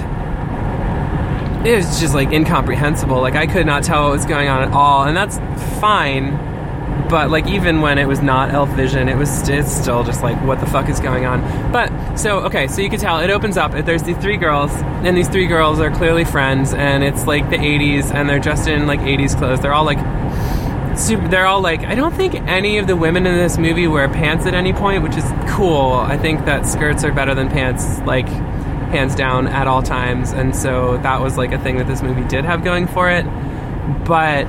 it 1.67 1.77
was 1.77 2.01
just 2.01 2.15
like 2.15 2.33
incomprehensible. 2.33 3.21
Like 3.21 3.35
I 3.35 3.47
could 3.47 3.67
not 3.67 3.83
tell 3.85 4.05
what 4.05 4.13
was 4.13 4.25
going 4.27 4.49
on 4.49 4.63
at 4.63 4.73
all, 4.73 5.05
and 5.05 5.17
that's 5.17 5.39
fine. 5.81 6.33
But 7.09 7.31
like 7.31 7.47
even 7.47 7.81
when 7.81 7.99
it 7.99 8.07
was 8.07 8.21
not 8.23 8.51
elf 8.51 8.69
vision, 8.71 9.09
it 9.09 9.17
was 9.17 9.49
it's 9.49 9.73
still 9.73 10.05
just 10.05 10.23
like 10.23 10.43
what 10.45 10.61
the 10.61 10.67
fuck 10.67 10.89
is 10.89 11.01
going 11.01 11.27
on. 11.27 11.41
But 11.73 12.17
so 12.17 12.41
okay, 12.41 12.67
so 12.67 12.81
you 12.83 12.91
can 12.91 12.99
tell 12.99 13.21
it 13.21 13.31
opens 13.31 13.57
up. 13.57 13.73
There's 13.73 14.03
these 14.03 14.17
three 14.19 14.37
girls, 14.37 14.71
and 14.73 15.17
these 15.17 15.29
three 15.29 15.47
girls 15.47 15.81
are 15.81 15.91
clearly 15.91 16.25
friends, 16.25 16.73
and 16.73 17.05
it's 17.05 17.27
like 17.27 17.51
the 17.51 17.57
80s, 17.57 18.13
and 18.13 18.29
they're 18.29 18.39
dressed 18.39 18.69
in 18.69 18.87
like 18.87 19.01
80s 19.01 19.37
clothes. 19.37 19.61
They're 19.61 19.75
all 19.75 19.85
like 19.85 19.99
super, 20.97 21.29
they're 21.29 21.47
all 21.47 21.61
like 21.61 21.81
I 21.81 21.95
don't 21.95 22.15
think 22.15 22.35
any 22.35 22.79
of 22.79 22.87
the 22.87 22.97
women 22.97 23.27
in 23.27 23.37
this 23.37 23.59
movie 23.59 23.87
wear 23.87 24.09
pants 24.09 24.47
at 24.47 24.55
any 24.55 24.73
point, 24.73 25.03
which 25.03 25.17
is 25.17 25.25
cool. 25.49 25.93
I 25.93 26.17
think 26.17 26.45
that 26.47 26.67
skirts 26.67 27.05
are 27.05 27.13
better 27.13 27.35
than 27.35 27.51
pants, 27.51 28.01
like 28.01 28.29
hands 28.29 29.15
down 29.15 29.47
at 29.49 29.67
all 29.67 29.83
times, 29.83 30.33
and 30.33 30.55
so 30.55 30.99
that 30.99 31.21
was 31.21 31.37
like 31.37 31.53
a 31.53 31.59
thing 31.59 31.77
that 31.79 31.87
this 31.87 32.03
movie 32.03 32.25
did 32.25 32.45
have 32.45 32.65
going 32.65 32.87
for 32.87 33.11
it. 33.11 33.25
But 34.05 34.47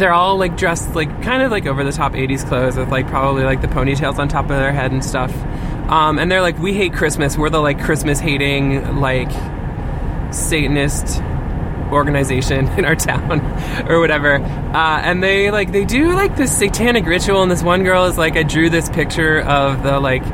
they're 0.00 0.12
all 0.12 0.36
like 0.38 0.56
dressed 0.56 0.94
like 0.94 1.22
kind 1.22 1.42
of 1.42 1.50
like 1.50 1.66
over 1.66 1.84
the 1.84 1.92
top 1.92 2.12
80s 2.12 2.46
clothes 2.46 2.76
with 2.76 2.90
like 2.90 3.06
probably 3.08 3.44
like 3.44 3.60
the 3.60 3.68
ponytails 3.68 4.18
on 4.18 4.28
top 4.28 4.44
of 4.44 4.56
their 4.56 4.72
head 4.72 4.92
and 4.92 5.04
stuff. 5.04 5.34
Um, 5.88 6.18
and 6.18 6.30
they're 6.30 6.40
like, 6.40 6.58
we 6.58 6.72
hate 6.74 6.94
Christmas. 6.94 7.36
We're 7.36 7.50
the 7.50 7.60
like 7.60 7.80
Christmas 7.80 8.18
hating 8.18 8.96
like 8.96 9.30
Satanist 10.32 11.20
organization 11.92 12.66
in 12.78 12.84
our 12.84 12.96
town 12.96 13.40
or 13.88 14.00
whatever. 14.00 14.36
Uh, 14.36 15.00
and 15.02 15.22
they 15.22 15.50
like 15.50 15.72
they 15.72 15.84
do 15.84 16.14
like 16.14 16.36
this 16.36 16.56
satanic 16.56 17.06
ritual. 17.06 17.42
And 17.42 17.50
this 17.50 17.62
one 17.62 17.84
girl 17.84 18.06
is 18.06 18.18
like, 18.18 18.36
I 18.36 18.42
drew 18.42 18.70
this 18.70 18.88
picture 18.88 19.40
of 19.40 19.82
the 19.82 20.00
like 20.00 20.24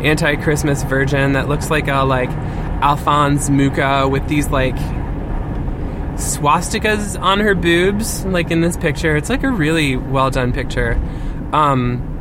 anti-Christmas 0.00 0.84
virgin 0.84 1.32
that 1.32 1.48
looks 1.48 1.70
like 1.70 1.88
a 1.88 2.04
like 2.04 2.30
Alphonse 2.80 3.50
Mucha 3.50 4.08
with 4.08 4.28
these 4.28 4.48
like 4.48 4.76
swastikas 6.18 7.20
on 7.20 7.40
her 7.40 7.54
boobs, 7.54 8.24
like 8.26 8.50
in 8.50 8.60
this 8.60 8.76
picture. 8.76 9.16
It's 9.16 9.30
like 9.30 9.42
a 9.44 9.50
really 9.50 9.96
well 9.96 10.30
done 10.30 10.52
picture. 10.52 11.00
Um, 11.52 12.14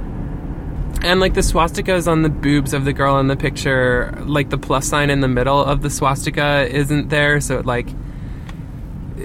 and 1.04 1.20
like 1.20 1.34
the 1.34 1.42
swastikas 1.42 2.08
on 2.08 2.22
the 2.22 2.30
boobs 2.30 2.74
of 2.74 2.86
the 2.86 2.94
girl 2.94 3.20
in 3.20 3.28
the 3.28 3.36
picture, 3.36 4.18
like 4.26 4.50
the 4.50 4.58
plus 4.58 4.88
sign 4.88 5.10
in 5.10 5.20
the 5.20 5.28
middle 5.28 5.64
of 5.64 5.82
the 5.82 5.90
swastika 5.90 6.68
isn't 6.70 7.10
there, 7.10 7.42
so 7.42 7.60
it 7.60 7.66
like 7.66 7.90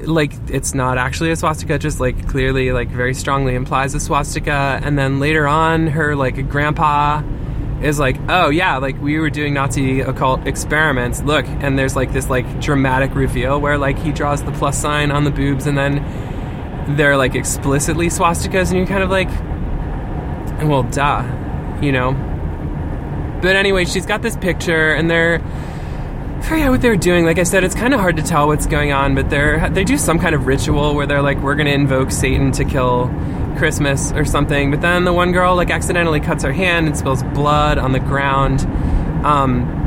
like 0.05 0.33
it's 0.49 0.75
not 0.75 0.99
actually 0.99 1.31
a 1.31 1.37
swastika 1.37 1.79
just 1.79 2.01
like 2.01 2.27
clearly 2.27 2.73
like 2.73 2.89
very 2.89 3.15
strongly 3.15 3.55
implies 3.55 3.95
a 3.95 4.01
swastika 4.01 4.81
and 4.83 4.99
then 4.99 5.21
later 5.21 5.47
on 5.47 5.87
her 5.87 6.17
like 6.17 6.49
grandpa 6.49 7.23
is 7.83 7.99
like, 7.99 8.17
oh 8.29 8.49
yeah, 8.51 8.77
like 8.79 9.01
we 9.01 9.19
were 9.19 9.31
doing 9.31 9.55
Nazi 9.55 10.01
occult 10.01 10.47
experiments. 10.47 11.23
Look, 11.23 11.47
and 11.47 11.79
there's 11.79 11.97
like 11.97 12.13
this 12.13 12.31
like 12.31 12.61
dramatic 12.61 13.15
reveal 13.15 13.61
where 13.61 13.79
like 13.79 13.99
he 13.99 14.13
draws 14.13 14.43
the 14.43 14.53
plus 14.53 14.81
sign 14.81 15.11
on 15.11 15.25
the 15.25 15.31
boobs, 15.31 15.67
and 15.67 15.77
then 15.77 16.97
they're 16.97 17.17
like 17.17 17.35
explicitly 17.35 18.09
swastikas, 18.09 18.69
and 18.69 18.79
you're 18.79 18.87
kind 18.87 19.03
of 19.03 19.11
like, 19.11 19.29
well, 20.69 20.85
duh, 20.85 21.23
you 21.81 21.93
know. 21.93 22.13
But 23.43 23.57
anyway, 23.57 23.85
she's 23.85 24.07
got 24.07 24.23
this 24.23 24.37
picture, 24.37 24.93
and 24.93 25.11
they're. 25.11 25.43
I 25.43 26.45
forget 26.45 26.71
what 26.71 26.83
they're 26.83 26.97
doing. 26.97 27.25
Like 27.25 27.39
I 27.39 27.45
said, 27.45 27.63
it's 27.63 27.75
kind 27.75 27.95
of 27.95 28.01
hard 28.01 28.17
to 28.17 28.23
tell 28.23 28.49
what's 28.49 28.67
going 28.67 28.93
on, 28.93 29.15
but 29.15 29.31
they're 29.31 29.71
they 29.71 29.85
do 29.85 29.97
some 29.97 30.19
kind 30.19 30.35
of 30.35 30.47
ritual 30.47 30.95
where 30.95 31.07
they're 31.07 31.23
like, 31.23 31.39
we're 31.39 31.55
going 31.55 31.69
to 31.69 31.73
invoke 31.73 32.11
Satan 32.11 32.51
to 32.53 32.65
kill 32.65 33.07
Christmas 33.57 34.13
or 34.13 34.25
something. 34.25 34.71
But 34.71 34.81
then 34.81 35.05
the 35.05 35.13
one 35.13 35.33
girl 35.33 35.57
like 35.57 35.71
accidentally 35.71 36.21
cuts 36.21 36.43
her 36.45 36.53
hand 36.53 36.87
and 36.87 36.97
spills 36.97 37.23
blood 37.23 37.79
on 37.79 37.93
the 37.93 38.01
ground. 38.01 38.61
Um, 39.25 39.79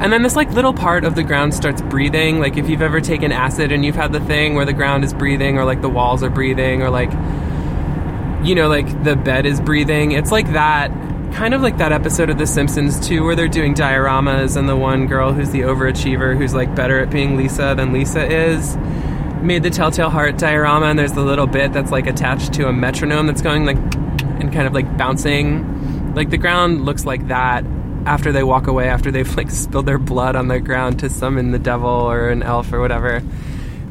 and 0.00 0.12
then 0.12 0.22
this 0.22 0.36
like 0.36 0.50
little 0.50 0.74
part 0.74 1.04
of 1.04 1.14
the 1.14 1.22
ground 1.22 1.54
starts 1.54 1.80
breathing. 1.82 2.40
Like 2.40 2.56
if 2.56 2.68
you've 2.68 2.82
ever 2.82 3.00
taken 3.00 3.32
acid 3.32 3.72
and 3.72 3.84
you've 3.84 3.94
had 3.94 4.12
the 4.12 4.20
thing 4.20 4.54
where 4.54 4.64
the 4.64 4.72
ground 4.72 5.04
is 5.04 5.14
breathing, 5.14 5.56
or 5.56 5.64
like 5.64 5.82
the 5.82 5.88
walls 5.88 6.22
are 6.22 6.30
breathing, 6.30 6.82
or 6.82 6.90
like 6.90 7.12
you 8.44 8.54
know 8.54 8.68
like 8.68 9.04
the 9.04 9.16
bed 9.16 9.46
is 9.46 9.60
breathing. 9.60 10.12
It's 10.12 10.32
like 10.32 10.52
that. 10.52 10.90
Kind 11.32 11.52
of 11.52 11.62
like 11.62 11.78
that 11.78 11.90
episode 11.90 12.30
of 12.30 12.38
The 12.38 12.46
Simpsons 12.46 13.08
too, 13.08 13.24
where 13.24 13.34
they're 13.34 13.48
doing 13.48 13.74
dioramas, 13.74 14.56
and 14.56 14.68
the 14.68 14.76
one 14.76 15.08
girl 15.08 15.32
who's 15.32 15.50
the 15.50 15.62
overachiever, 15.62 16.36
who's 16.36 16.54
like 16.54 16.72
better 16.76 17.00
at 17.00 17.10
being 17.10 17.36
Lisa 17.36 17.74
than 17.76 17.92
Lisa 17.92 18.24
is, 18.24 18.76
made 19.44 19.62
the 19.62 19.70
Telltale 19.70 20.10
Heart 20.10 20.38
diorama, 20.38 20.86
and 20.86 20.98
there's 20.98 21.12
the 21.12 21.22
little 21.22 21.46
bit 21.46 21.72
that's 21.72 21.90
like 21.90 22.06
attached 22.06 22.52
to 22.54 22.68
a 22.68 22.72
metronome 22.72 23.26
that's 23.26 23.42
going 23.42 23.64
like 23.64 23.76
and 23.76 24.52
kind 24.52 24.66
of 24.66 24.72
like 24.72 24.96
bouncing. 24.96 26.14
Like 26.14 26.30
the 26.30 26.38
ground 26.38 26.84
looks 26.84 27.04
like 27.04 27.28
that 27.28 27.64
after 28.06 28.32
they 28.32 28.42
walk 28.42 28.66
away, 28.66 28.88
after 28.88 29.10
they've 29.10 29.36
like 29.36 29.50
spilled 29.52 29.86
their 29.86 29.98
blood 29.98 30.36
on 30.36 30.48
the 30.48 30.60
ground 30.60 30.98
to 31.00 31.08
summon 31.08 31.50
the 31.50 31.58
devil 31.58 31.88
or 31.88 32.28
an 32.28 32.42
elf 32.42 32.72
or 32.72 32.80
whatever. 32.80 33.22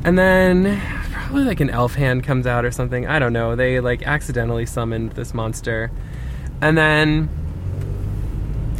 And 0.04 0.18
then 0.18 0.82
probably 1.12 1.44
like 1.44 1.60
an 1.62 1.70
elf 1.70 1.96
hand 1.96 2.24
comes 2.24 2.46
out 2.46 2.66
or 2.66 2.72
something. 2.72 3.08
I 3.08 3.20
don't 3.20 3.34
know. 3.34 3.56
They 3.56 3.80
like 3.80 4.04
accidentally 4.04 4.66
summoned 4.66 5.14
this 5.14 5.34
monster. 5.34 5.92
And 6.62 6.78
then 6.78 7.30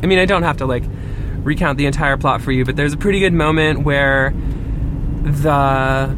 I 0.04 0.06
mean, 0.06 0.20
I 0.20 0.26
don't 0.26 0.44
have 0.44 0.58
to 0.58 0.66
like 0.66 0.84
recount 1.44 1.78
the 1.78 1.86
entire 1.86 2.18
plot 2.18 2.42
for 2.42 2.52
you, 2.52 2.66
but 2.66 2.76
there's 2.76 2.94
a 2.94 2.98
pretty 2.98 3.20
good 3.20 3.34
moment 3.34 3.84
where 3.84 4.34
the 5.24 6.16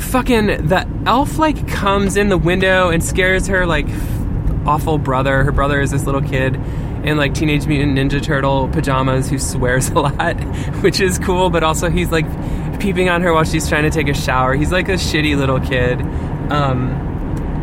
fucking 0.00 0.68
the 0.68 0.86
elf 1.06 1.38
like 1.38 1.68
comes 1.68 2.16
in 2.16 2.28
the 2.28 2.38
window 2.38 2.88
and 2.90 3.02
scares 3.02 3.46
her 3.46 3.66
like 3.66 3.86
awful 4.66 4.98
brother. 4.98 5.44
Her 5.44 5.52
brother 5.52 5.80
is 5.80 5.90
this 5.90 6.04
little 6.04 6.22
kid 6.22 6.56
in 7.04 7.16
like 7.16 7.34
Teenage 7.34 7.66
Mutant 7.66 7.96
Ninja 7.98 8.22
Turtle 8.22 8.68
pajamas 8.68 9.28
who 9.30 9.38
swears 9.38 9.88
a 9.90 10.00
lot, 10.00 10.34
which 10.82 11.00
is 11.00 11.18
cool, 11.18 11.50
but 11.50 11.62
also 11.62 11.90
he's 11.90 12.10
like 12.10 12.26
peeping 12.80 13.08
on 13.08 13.22
her 13.22 13.32
while 13.32 13.44
she's 13.44 13.68
trying 13.68 13.84
to 13.84 13.90
take 13.90 14.08
a 14.08 14.14
shower. 14.14 14.54
He's 14.54 14.72
like 14.72 14.88
a 14.88 14.94
shitty 14.94 15.36
little 15.36 15.60
kid. 15.60 16.00
Um, 16.52 17.06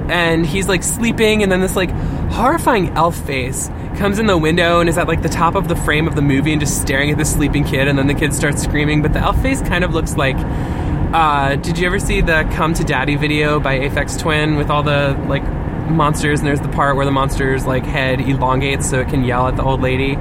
and 0.09 0.45
he's 0.45 0.67
like 0.67 0.83
sleeping, 0.83 1.41
and 1.41 1.51
then 1.51 1.61
this 1.61 1.75
like 1.75 1.89
horrifying 2.31 2.89
elf 2.89 3.15
face 3.25 3.69
comes 3.97 4.19
in 4.19 4.25
the 4.25 4.37
window 4.37 4.79
and 4.79 4.89
is 4.89 4.97
at 4.97 5.07
like 5.07 5.21
the 5.21 5.29
top 5.29 5.55
of 5.55 5.67
the 5.67 5.75
frame 5.75 6.07
of 6.07 6.15
the 6.15 6.21
movie 6.21 6.51
and 6.51 6.59
just 6.59 6.81
staring 6.81 7.09
at 7.11 7.17
the 7.17 7.25
sleeping 7.25 7.63
kid, 7.63 7.87
and 7.87 7.97
then 7.97 8.07
the 8.07 8.13
kid 8.13 8.33
starts 8.33 8.61
screaming. 8.63 9.01
But 9.01 9.13
the 9.13 9.19
elf 9.19 9.41
face 9.41 9.61
kind 9.61 9.83
of 9.83 9.93
looks 9.93 10.15
like. 10.15 10.37
Uh, 11.15 11.55
did 11.55 11.77
you 11.77 11.87
ever 11.87 11.97
see 11.97 12.19
the 12.19 12.45
"Come 12.55 12.73
to 12.73 12.83
Daddy" 12.83 13.15
video 13.15 13.57
by 13.57 13.79
Aphex 13.79 14.19
Twin 14.19 14.57
with 14.57 14.69
all 14.69 14.83
the 14.83 15.17
like 15.29 15.49
monsters? 15.89 16.41
And 16.41 16.47
there's 16.49 16.59
the 16.59 16.67
part 16.67 16.97
where 16.97 17.05
the 17.05 17.11
monster's 17.11 17.65
like 17.65 17.85
head 17.85 18.19
elongates 18.19 18.89
so 18.89 18.99
it 18.99 19.07
can 19.07 19.23
yell 19.23 19.47
at 19.47 19.55
the 19.55 19.63
old 19.63 19.81
lady. 19.81 20.15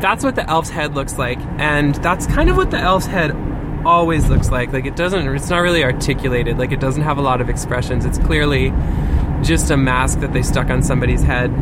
That's 0.00 0.24
what 0.24 0.34
the 0.34 0.44
elf's 0.50 0.68
head 0.68 0.96
looks 0.96 1.16
like, 1.16 1.38
and 1.58 1.94
that's 1.94 2.26
kind 2.26 2.50
of 2.50 2.56
what 2.56 2.72
the 2.72 2.76
elf's 2.76 3.06
head 3.06 3.30
always 3.86 4.28
looks 4.28 4.50
like. 4.50 4.72
Like 4.72 4.84
it 4.84 4.96
doesn't. 4.96 5.28
It's 5.28 5.48
not 5.48 5.60
really 5.60 5.84
articulated. 5.84 6.58
Like 6.58 6.72
it 6.72 6.80
doesn't 6.80 7.04
have 7.04 7.18
a 7.18 7.22
lot 7.22 7.40
of 7.40 7.48
expressions. 7.48 8.04
It's 8.04 8.18
clearly 8.18 8.72
just 9.42 9.70
a 9.70 9.76
mask 9.76 10.18
that 10.22 10.32
they 10.32 10.42
stuck 10.42 10.70
on 10.70 10.82
somebody's 10.82 11.22
head. 11.22 11.52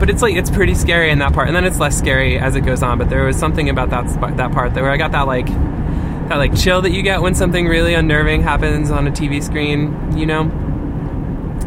But 0.00 0.08
it's 0.08 0.22
like 0.22 0.36
it's 0.36 0.50
pretty 0.50 0.74
scary 0.74 1.10
in 1.10 1.18
that 1.18 1.34
part, 1.34 1.48
and 1.48 1.54
then 1.54 1.66
it's 1.66 1.78
less 1.78 1.98
scary 1.98 2.38
as 2.38 2.56
it 2.56 2.62
goes 2.62 2.82
on. 2.82 2.96
But 2.96 3.10
there 3.10 3.26
was 3.26 3.36
something 3.36 3.68
about 3.68 3.90
that 3.90 4.06
that 4.38 4.52
part 4.52 4.72
that 4.72 4.82
where 4.82 4.90
I 4.90 4.96
got 4.96 5.12
that 5.12 5.26
like 5.26 5.48
that 6.32 6.38
like 6.38 6.56
chill 6.56 6.80
that 6.80 6.92
you 6.92 7.02
get 7.02 7.20
when 7.20 7.34
something 7.34 7.66
really 7.66 7.92
unnerving 7.92 8.42
happens 8.42 8.90
on 8.90 9.06
a 9.06 9.10
TV 9.10 9.42
screen, 9.42 10.16
you 10.16 10.24
know. 10.24 10.44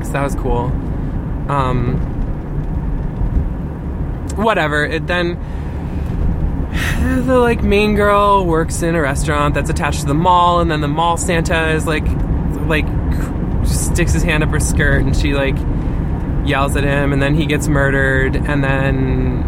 So 0.04 0.12
that 0.12 0.24
was 0.24 0.34
cool. 0.34 0.72
Um, 1.50 1.98
whatever. 4.36 4.84
It 4.84 5.06
then 5.06 5.36
the 7.28 7.38
like 7.38 7.62
main 7.62 7.96
girl 7.96 8.46
works 8.46 8.82
in 8.82 8.96
a 8.96 9.02
restaurant 9.02 9.54
that's 9.54 9.70
attached 9.70 10.00
to 10.02 10.08
the 10.08 10.16
mall, 10.16 10.62
and 10.62 10.72
then 10.72 10.82
the 10.82 10.88
mall 10.88 11.18
Santa 11.18 11.70
is 11.70 11.86
like 11.86 12.08
like 12.68 12.88
sticks 13.68 14.14
his 14.14 14.24
hand 14.24 14.44
up 14.44 14.50
her 14.50 14.60
skirt, 14.60 15.04
and 15.04 15.16
she 15.16 15.36
like 15.36 15.58
yells 16.48 16.76
at 16.76 16.84
him, 16.84 17.14
and 17.14 17.22
then 17.22 17.36
he 17.36 17.46
gets 17.46 17.68
murdered, 17.68 18.36
and 18.36 18.64
then 18.64 19.44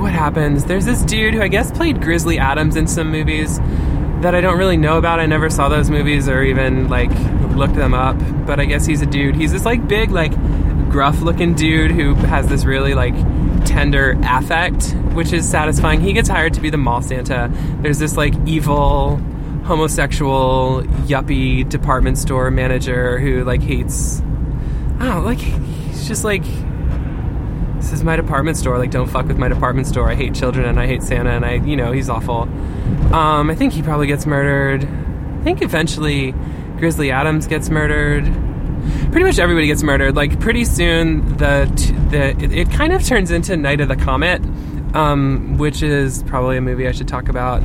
what 0.00 0.12
happens? 0.12 0.64
There's 0.64 0.84
this 0.84 1.02
dude 1.02 1.34
who 1.34 1.40
I 1.40 1.48
guess 1.48 1.70
played 1.70 2.02
Grizzly 2.02 2.40
Adams 2.40 2.74
in 2.74 2.88
some 2.88 3.12
movies 3.12 3.60
that 4.22 4.34
I 4.34 4.40
don't 4.40 4.58
really 4.58 4.76
know 4.76 4.98
about. 4.98 5.20
I 5.20 5.26
never 5.26 5.50
saw 5.50 5.68
those 5.68 5.90
movies 5.90 6.28
or 6.28 6.42
even 6.42 6.88
like 6.88 7.10
looked 7.54 7.74
them 7.74 7.94
up, 7.94 8.16
but 8.46 8.60
I 8.60 8.64
guess 8.64 8.86
he's 8.86 9.02
a 9.02 9.06
dude. 9.06 9.36
He's 9.36 9.52
this 9.52 9.64
like 9.64 9.86
big 9.86 10.10
like 10.10 10.32
gruff 10.90 11.20
looking 11.20 11.54
dude 11.54 11.90
who 11.90 12.14
has 12.14 12.46
this 12.48 12.64
really 12.64 12.94
like 12.94 13.14
tender 13.64 14.18
affect, 14.24 14.92
which 15.12 15.32
is 15.32 15.48
satisfying. 15.48 16.00
He 16.00 16.12
gets 16.12 16.28
hired 16.28 16.54
to 16.54 16.60
be 16.60 16.70
the 16.70 16.78
mall 16.78 17.02
Santa. 17.02 17.50
There's 17.80 17.98
this 17.98 18.16
like 18.16 18.34
evil 18.46 19.20
homosexual 19.64 20.82
yuppie 21.06 21.66
department 21.68 22.18
store 22.18 22.50
manager 22.50 23.18
who 23.18 23.44
like 23.44 23.62
hates 23.62 24.20
I 25.00 25.06
don't 25.06 25.24
like 25.24 25.38
he's 25.38 26.06
just 26.06 26.22
like 26.22 26.44
is 27.94 28.04
my 28.04 28.16
department 28.16 28.56
store, 28.56 28.78
like 28.78 28.90
don't 28.90 29.08
fuck 29.08 29.26
with 29.26 29.38
my 29.38 29.48
department 29.48 29.86
store. 29.86 30.10
I 30.10 30.14
hate 30.14 30.34
children 30.34 30.66
and 30.66 30.78
I 30.78 30.86
hate 30.86 31.02
Santa 31.02 31.30
and 31.30 31.44
I 31.44 31.54
you 31.54 31.76
know, 31.76 31.92
he's 31.92 32.08
awful. 32.08 32.42
Um, 33.12 33.50
I 33.50 33.54
think 33.54 33.72
he 33.72 33.82
probably 33.82 34.06
gets 34.06 34.26
murdered. 34.26 34.84
I 34.84 35.42
think 35.42 35.62
eventually 35.62 36.32
Grizzly 36.78 37.10
Adams 37.10 37.46
gets 37.46 37.70
murdered 37.70 38.24
pretty 39.10 39.24
much 39.24 39.38
everybody 39.38 39.66
gets 39.66 39.82
murdered. 39.82 40.16
Like 40.16 40.40
pretty 40.40 40.64
soon, 40.64 41.36
the 41.36 41.70
the 42.10 42.30
it, 42.42 42.52
it 42.52 42.70
kind 42.70 42.92
of 42.92 43.04
turns 43.04 43.30
into 43.30 43.56
Night 43.56 43.80
of 43.80 43.88
the 43.88 43.96
Comet, 43.96 44.42
um, 44.94 45.56
which 45.58 45.82
is 45.82 46.22
probably 46.24 46.56
a 46.56 46.60
movie 46.60 46.88
I 46.88 46.92
should 46.92 47.08
talk 47.08 47.28
about 47.28 47.62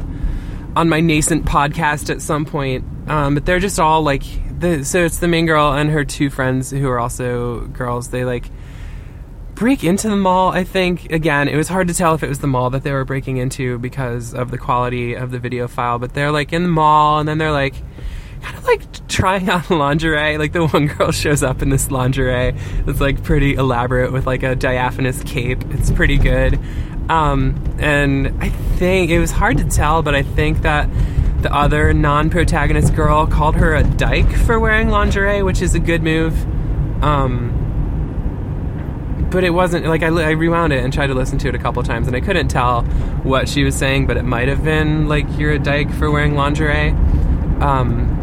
on 0.76 0.90
my 0.90 1.02
nascent 1.02 1.46
podcast 1.46 2.10
at 2.10 2.22
some 2.22 2.46
point. 2.46 2.86
Um, 3.08 3.34
but 3.34 3.46
they're 3.46 3.60
just 3.60 3.80
all 3.80 4.02
like 4.02 4.24
the 4.60 4.84
so 4.84 5.04
it's 5.06 5.20
the 5.20 5.28
main 5.28 5.46
girl 5.46 5.74
and 5.74 5.90
her 5.90 6.06
two 6.06 6.30
friends 6.30 6.70
who 6.70 6.88
are 6.90 7.00
also 7.00 7.62
girls. 7.68 8.10
They 8.10 8.26
like 8.26 8.46
break 9.60 9.84
into 9.84 10.08
the 10.08 10.16
mall. 10.16 10.54
I 10.54 10.64
think 10.64 11.12
again, 11.12 11.50
it 11.50 11.58
was 11.58 11.68
hard 11.68 11.90
to 11.90 11.94
tell 11.94 12.16
if 12.16 12.24
it 12.24 12.30
was 12.30 12.40
the 12.40 12.48
mall 12.48 12.70
that 12.70 12.84
they 12.84 12.94
were 12.94 13.04
breaking 13.04 13.38
into 13.38 13.78
because 13.80 14.34
of 14.34 14.52
the 14.52 14.58
quality 14.58 15.14
of 15.14 15.32
the 15.32 15.38
video 15.38 15.68
file. 15.68 16.00
But 16.00 16.14
they're 16.14 16.32
like 16.32 16.54
in 16.54 16.64
the 16.64 16.70
mall, 16.70 17.20
and 17.20 17.28
then 17.28 17.38
they're 17.38 17.52
like 17.52 17.76
kind 18.42 18.58
of 18.58 18.64
like 18.64 19.08
trying 19.10 19.50
on 19.50 19.64
lingerie. 19.70 20.38
Like 20.38 20.54
the 20.54 20.66
one 20.66 20.88
girl 20.88 21.12
shows 21.12 21.44
up 21.44 21.62
in 21.62 21.70
this 21.70 21.92
lingerie 21.92 22.56
that's 22.86 23.02
like 23.02 23.22
pretty 23.22 23.56
elaborate 23.56 24.14
with 24.14 24.26
like 24.26 24.44
a 24.44 24.56
diaphanous 24.56 25.22
cape. 25.24 25.62
It's 25.72 25.92
pretty 25.92 26.18
good. 26.18 26.58
Um, 27.10 27.62
and 27.80 28.42
I 28.42 28.50
think 28.78 29.12
it 29.12 29.20
was 29.20 29.32
hard 29.32 29.58
to 29.58 29.66
tell, 29.66 30.02
but 30.02 30.16
I 30.16 30.24
think 30.24 30.62
that 30.62 30.90
the 31.42 31.54
other 31.54 31.94
non 31.94 32.30
protagonist 32.30 32.96
girl 32.96 33.28
called 33.28 33.56
her 33.56 33.76
a 33.76 33.84
dyke 33.84 34.32
for 34.32 34.58
wearing 34.58 34.88
lingerie, 34.88 35.44
which 35.44 35.62
is 35.62 35.76
a 35.76 35.80
good 35.80 36.02
move. 36.02 36.34
Um, 37.04 37.59
but 39.30 39.44
it 39.44 39.52
wasn't 39.52 39.86
like 39.86 40.04
I, 40.04 40.08
I 40.08 40.32
rewound 40.32 40.74
it 40.74 40.84
and 40.84 40.94
tried 40.94 41.08
to 41.08 41.14
listen 41.14 41.38
to 41.40 41.50
it 41.50 41.56
a 41.56 41.60
couple 41.60 41.82
times, 41.84 42.08
and 42.08 42.16
I 42.16 42.22
couldn't 42.22 42.48
tell 42.48 42.84
what 43.24 43.48
she 43.48 43.64
was 43.64 43.76
saying, 43.76 44.08
but 44.08 44.18
it 44.18 44.24
might 44.24 44.48
have 44.48 44.64
been 44.64 45.08
like 45.08 45.26
you're 45.38 45.54
a 45.54 45.60
dyke 45.60 45.92
for 45.92 46.10
wearing 46.12 46.36
lingerie. 46.36 46.90
Um, 47.62 48.16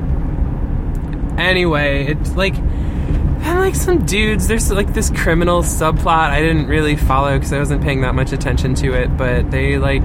Anyway, 1.38 2.06
it's 2.06 2.34
like 2.34 2.54
and 2.56 3.60
like 3.60 3.74
some 3.74 4.04
dudes. 4.06 4.48
There's 4.48 4.70
like 4.72 4.94
this 4.94 5.10
criminal 5.10 5.62
subplot 5.62 6.30
I 6.30 6.40
didn't 6.40 6.66
really 6.66 6.96
follow 6.96 7.34
because 7.34 7.52
I 7.52 7.58
wasn't 7.58 7.82
paying 7.82 8.00
that 8.00 8.14
much 8.14 8.32
attention 8.32 8.74
to 8.76 8.94
it. 8.94 9.16
But 9.16 9.50
they 9.50 9.78
like 9.78 10.02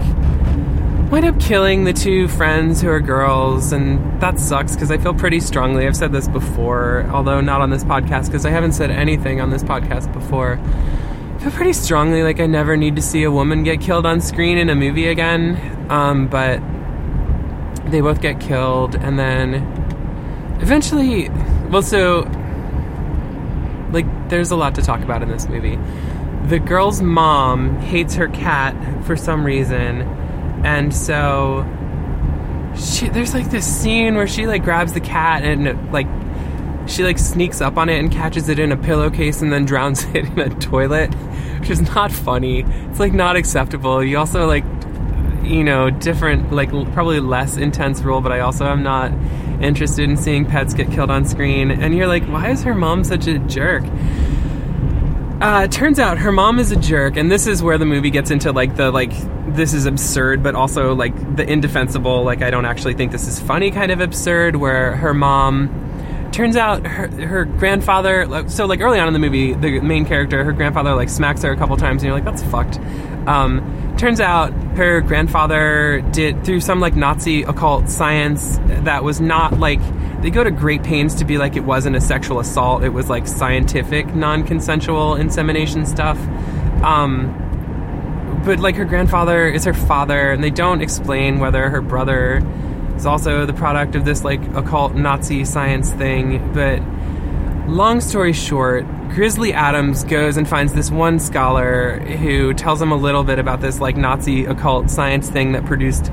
wind 1.12 1.25
up 1.25 1.38
killing 1.41 1.84
the 1.84 1.91
two 1.91 2.30
friends 2.30 2.81
who 2.81 2.88
are 2.88 3.01
girls, 3.01 3.74
and 3.74 4.22
that 4.22 4.40
sucks 4.40 4.74
because 4.74 4.90
I 4.90 4.98
feel 4.98 5.14
pretty 5.14 5.42
strongly. 5.42 5.85
I've 5.85 5.98
said 5.98 6.14
this 6.14 6.29
before, 6.29 7.05
although 7.12 7.42
not 7.42 7.59
on 7.59 7.70
this 7.70 7.83
podcast 7.83 8.27
because 8.27 8.46
I 8.46 8.50
haven't 8.50 8.72
said 8.72 8.92
anything 8.92 9.42
on 9.42 9.50
this 9.50 9.62
podcast 9.62 10.12
before. 10.14 10.57
I 10.57 11.40
feel 11.40 11.51
pretty 11.51 11.74
strongly 11.74 12.24
like 12.24 12.40
I 12.40 12.46
never 12.46 12.77
need 12.77 12.96
to 12.96 13.01
see 13.01 13.24
a 13.24 13.31
woman 13.31 13.64
get 13.64 13.81
killed 13.81 14.05
on 14.05 14.22
screen 14.22 14.57
in 14.57 14.70
a 14.70 14.75
movie 14.75 15.07
again. 15.07 15.57
Um, 15.92 16.27
but 16.27 16.62
they 17.92 18.00
both 18.00 18.22
get 18.22 18.40
killed, 18.40 18.96
and 18.96 19.20
then 19.20 19.55
eventually, 20.62 21.27
well, 21.70 21.81
so 21.81 22.22
like 23.92 24.05
there's 24.29 24.51
a 24.51 24.55
lot 24.55 24.75
to 24.75 24.81
talk 24.81 25.01
about 25.01 25.22
in 25.22 25.27
this 25.27 25.50
movie. 25.50 25.77
The 26.46 26.59
girl's 26.59 27.01
mom 27.01 27.79
hates 27.79 28.16
her 28.16 28.29
cat 28.29 29.03
for 29.05 29.18
some 29.18 29.44
reason, 29.44 30.07
and 30.63 30.93
so 30.93 31.65
she 32.75 33.09
there's 33.09 33.33
like 33.33 33.50
this 33.51 33.65
scene 33.65 34.15
where 34.15 34.27
she 34.27 34.47
like 34.47 34.63
grabs 34.63 34.93
the 34.93 35.00
cat 35.00 35.43
and 35.43 35.91
like 35.91 36.07
she 36.87 37.03
like 37.03 37.17
sneaks 37.17 37.61
up 37.61 37.77
on 37.77 37.89
it 37.89 38.00
and 38.00 38.11
catches 38.11 38.50
it 38.50 38.59
in 38.59 38.71
a 38.71 38.77
pillowcase 38.77 39.41
and 39.41 39.51
then 39.51 39.65
drowns 39.65 40.03
it 40.13 40.25
in 40.25 40.39
a 40.39 40.50
toilet, 40.59 41.13
which 41.59 41.69
is 41.69 41.81
not 41.81 42.11
funny. 42.11 42.63
It's 42.89 43.00
like 43.00 43.13
not 43.13 43.35
acceptable. 43.35 44.03
You 44.03 44.17
also 44.17 44.47
like 44.47 44.65
you 45.43 45.63
know 45.63 45.89
different 45.89 46.51
like 46.51 46.69
probably 46.93 47.19
less 47.19 47.57
intense 47.57 48.01
rule, 48.01 48.21
but 48.21 48.31
I 48.31 48.39
also 48.39 48.65
am 48.65 48.83
not 48.83 49.11
interested 49.61 50.09
in 50.09 50.17
seeing 50.17 50.45
pets 50.45 50.74
get 50.74 50.91
killed 50.91 51.11
on 51.11 51.25
screen. 51.25 51.71
And 51.71 51.95
you're 51.95 52.07
like, 52.07 52.24
why 52.25 52.50
is 52.50 52.63
her 52.63 52.74
mom 52.74 53.03
such 53.03 53.27
a 53.27 53.37
jerk? 53.39 53.83
Uh, 55.42 55.68
turns 55.68 55.98
out 55.98 56.20
her 56.20 56.32
mom 56.32 56.60
is 56.60 56.72
a 56.72 56.75
jerk, 56.75 57.18
and 57.18 57.32
this 57.32 57.48
is 57.48 57.64
where 57.64 57.80
the 57.80 57.86
movie 57.86 58.12
gets 58.12 58.30
into 58.30 58.51
like 58.51 58.75
the 58.75 58.92
like 58.92 59.12
this 59.56 59.74
is 59.74 59.88
absurd, 59.88 60.44
but 60.44 60.54
also 60.54 60.94
like 60.94 61.36
the 61.36 61.50
indefensible. 61.50 62.24
Like 62.24 62.44
I 62.44 62.51
don't 62.51 62.66
actually 62.66 62.94
think 62.94 63.12
this 63.12 63.27
is 63.27 63.40
funny 63.40 63.72
kind 63.72 63.92
of 63.92 64.01
absurd. 64.01 64.56
Where 64.56 64.96
her 64.96 65.16
mom 65.16 66.30
turns 66.32 66.56
out 66.56 66.86
her, 66.86 67.08
her 67.08 67.46
grandfather 67.46 68.48
so 68.50 68.66
like 68.66 68.82
early 68.82 69.00
on 69.00 69.08
in 69.08 69.14
the 69.14 69.20
movie 69.20 69.54
the 69.54 69.82
main 69.82 70.06
character 70.06 70.46
her 70.46 70.54
grandfather 70.54 70.96
like 70.96 71.10
smacks 71.10 71.42
her 71.42 71.51
a 71.51 71.58
couple 71.58 71.75
times 71.75 72.01
and 72.01 72.08
you're 72.08 72.16
like 72.16 72.24
that's 72.24 72.42
fucked 72.44 72.80
um, 73.27 73.91
turns 74.01 74.20
out 74.20 74.51
her 74.75 75.00
grandfather 75.01 76.01
did 76.11 76.44
through 76.44 76.59
some 76.59 76.79
like 76.79 76.96
nazi 76.96 77.44
occult 77.44 77.87
science 77.87 78.57
that 78.83 79.03
was 79.03 79.22
not 79.22 79.59
like 79.59 79.79
they 80.24 80.31
go 80.31 80.44
to 80.44 80.50
great 80.50 80.81
pains 80.81 81.16
to 81.16 81.24
be 81.24 81.37
like 81.37 81.55
it 81.55 81.64
wasn't 81.64 81.96
a 81.96 82.01
sexual 82.01 82.40
assault 82.40 82.83
it 82.83 82.90
was 82.90 83.09
like 83.09 83.27
scientific 83.27 84.14
non-consensual 84.16 85.16
insemination 85.16 85.85
stuff 85.85 86.18
um, 86.83 87.37
but 88.44 88.59
like 88.59 88.75
her 88.75 88.85
grandfather 88.85 89.48
is 89.48 89.66
her 89.66 89.74
father 89.74 90.31
and 90.31 90.44
they 90.44 90.50
don't 90.50 90.81
explain 90.81 91.37
whether 91.37 91.70
her 91.70 91.81
brother 91.81 92.42
is 92.96 93.05
also 93.05 93.46
the 93.46 93.53
product 93.53 93.96
of 93.96 94.05
this 94.05 94.24
like 94.24 94.42
occult 94.55 94.94
Nazi 94.94 95.46
science 95.46 95.92
thing. 95.92 96.53
But 96.53 96.81
long 97.68 98.01
story 98.01 98.33
short, 98.33 98.85
Grizzly 99.13 99.51
Adams 99.51 100.05
goes 100.05 100.37
and 100.37 100.47
finds 100.47 100.74
this 100.74 100.89
one 100.89 101.19
scholar 101.19 102.00
who 102.00 102.53
tells 102.53 102.81
him 102.81 102.91
a 102.93 102.95
little 102.95 103.25
bit 103.25 103.39
about 103.39 103.59
this 103.59 103.81
like 103.81 103.97
Nazi 103.97 104.45
occult 104.45 104.89
science 104.89 105.29
thing 105.29 105.51
that 105.51 105.65
produced 105.65 106.05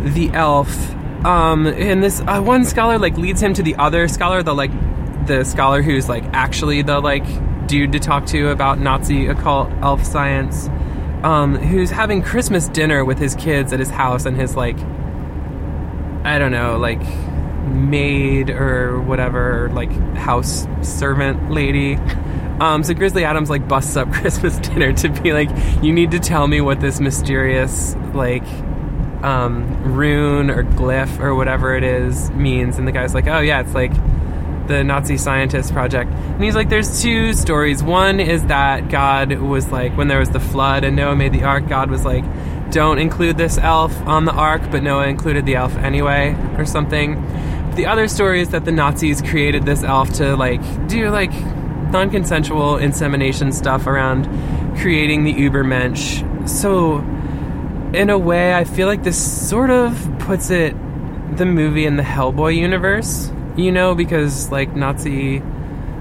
the 0.00 0.30
elf. 0.32 0.94
Um, 1.24 1.66
and 1.66 2.02
this 2.02 2.20
uh, 2.20 2.40
one 2.40 2.64
scholar 2.64 2.98
like 2.98 3.16
leads 3.16 3.42
him 3.42 3.54
to 3.54 3.62
the 3.62 3.74
other 3.74 4.06
scholar, 4.06 4.42
the 4.42 4.54
like 4.54 4.70
the 5.26 5.44
scholar 5.44 5.82
who's 5.82 6.08
like 6.08 6.24
actually 6.32 6.82
the 6.82 7.00
like 7.00 7.24
dude 7.66 7.92
to 7.92 7.98
talk 7.98 8.26
to 8.26 8.50
about 8.50 8.78
Nazi 8.78 9.26
occult 9.26 9.70
elf 9.80 10.04
science. 10.04 10.68
Um, 11.24 11.54
who's 11.54 11.90
having 11.90 12.20
Christmas 12.20 12.68
dinner 12.68 13.04
with 13.04 13.18
his 13.18 13.36
kids 13.36 13.72
at 13.72 13.78
his 13.78 13.90
house, 13.90 14.26
and 14.26 14.36
his 14.36 14.56
like 14.56 14.78
I 16.24 16.38
don't 16.38 16.52
know, 16.52 16.78
like 16.78 17.02
maid 17.62 18.50
or 18.50 19.00
whatever, 19.00 19.70
like 19.72 19.92
house 20.16 20.66
servant 20.82 21.50
lady. 21.50 21.96
Um, 22.60 22.84
so 22.84 22.94
Grizzly 22.94 23.24
Adams 23.24 23.50
like 23.50 23.66
busts 23.66 23.96
up 23.96 24.12
Christmas 24.12 24.58
dinner 24.58 24.92
to 24.94 25.08
be 25.08 25.32
like, 25.32 25.50
you 25.82 25.92
need 25.92 26.10
to 26.12 26.20
tell 26.20 26.46
me 26.46 26.60
what 26.60 26.80
this 26.80 27.00
mysterious 27.00 27.94
like 28.14 28.46
um, 29.22 29.94
rune 29.94 30.50
or 30.50 30.64
glyph 30.64 31.20
or 31.20 31.34
whatever 31.34 31.74
it 31.74 31.84
is 31.84 32.30
means. 32.30 32.78
And 32.78 32.86
the 32.86 32.92
guy's 32.92 33.14
like, 33.14 33.26
oh 33.26 33.40
yeah, 33.40 33.60
it's 33.60 33.74
like 33.74 33.92
the 34.66 34.84
Nazi 34.84 35.16
scientist 35.16 35.72
project. 35.72 36.10
And 36.12 36.42
he's 36.42 36.54
like, 36.54 36.68
there's 36.68 37.02
two 37.02 37.32
stories. 37.34 37.82
One 37.82 38.20
is 38.20 38.46
that 38.46 38.88
God 38.88 39.32
was 39.32 39.70
like, 39.70 39.96
when 39.96 40.08
there 40.08 40.18
was 40.18 40.30
the 40.30 40.40
flood 40.40 40.84
and 40.84 40.96
Noah 40.96 41.16
made 41.16 41.32
the 41.32 41.44
ark, 41.44 41.68
God 41.68 41.90
was 41.90 42.04
like, 42.04 42.24
don't 42.70 42.98
include 42.98 43.36
this 43.36 43.58
elf 43.58 43.94
on 44.06 44.24
the 44.24 44.32
ark, 44.32 44.62
but 44.70 44.82
Noah 44.82 45.06
included 45.06 45.44
the 45.44 45.56
elf 45.56 45.76
anyway, 45.76 46.34
or 46.56 46.64
something. 46.64 47.16
The 47.74 47.86
other 47.86 48.06
story 48.06 48.42
is 48.42 48.50
that 48.50 48.64
the 48.66 48.72
Nazis 48.72 49.22
created 49.22 49.64
this 49.64 49.82
elf 49.82 50.12
to 50.14 50.36
like 50.36 50.60
do 50.88 51.08
like 51.08 51.32
non-consensual 51.90 52.76
insemination 52.76 53.52
stuff 53.52 53.86
around 53.86 54.26
creating 54.78 55.24
the 55.24 55.32
Ubermensch. 55.32 56.48
So, 56.48 56.98
in 57.94 58.10
a 58.10 58.18
way, 58.18 58.54
I 58.54 58.64
feel 58.64 58.86
like 58.86 59.02
this 59.02 59.48
sort 59.48 59.70
of 59.70 60.18
puts 60.18 60.50
it 60.50 60.74
the 61.36 61.46
movie 61.46 61.86
in 61.86 61.96
the 61.96 62.02
Hellboy 62.02 62.56
universe, 62.56 63.32
you 63.56 63.72
know, 63.72 63.94
because 63.94 64.50
like 64.50 64.74
Nazi 64.76 65.42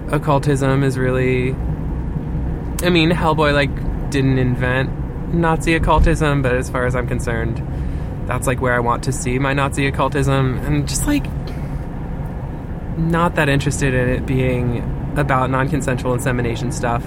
occultism 0.09 0.83
is 0.83 0.97
really. 0.97 1.51
I 2.83 2.89
mean, 2.89 3.11
Hellboy 3.11 3.53
like 3.53 4.09
didn't 4.09 4.39
invent 4.39 5.33
Nazi 5.33 5.75
occultism, 5.75 6.41
but 6.41 6.55
as 6.55 6.69
far 6.69 6.85
as 6.85 6.95
I'm 6.95 7.07
concerned, 7.07 7.65
that's 8.27 8.47
like 8.47 8.59
where 8.59 8.73
I 8.73 8.79
want 8.79 9.03
to 9.05 9.11
see 9.11 9.39
my 9.39 9.53
Nazi 9.53 9.87
occultism, 9.87 10.57
and 10.59 10.87
just 10.87 11.07
like 11.07 11.25
not 13.09 13.35
that 13.35 13.49
interested 13.49 13.93
in 13.93 14.09
it 14.09 14.25
being 14.25 14.79
about 15.17 15.49
non-consensual 15.49 16.13
insemination 16.13 16.71
stuff. 16.71 17.03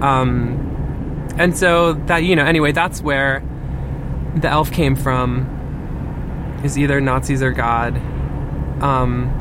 Um, 0.00 0.66
and 1.38 1.56
so 1.56 1.94
that 1.94 2.24
you 2.24 2.36
know, 2.36 2.44
anyway, 2.44 2.72
that's 2.72 3.02
where 3.02 3.42
the 4.36 4.48
elf 4.48 4.70
came 4.72 4.96
from. 4.96 5.56
Is 6.64 6.76
either 6.76 7.00
Nazis 7.00 7.42
or 7.42 7.52
God. 7.52 7.96
Um, 8.82 9.36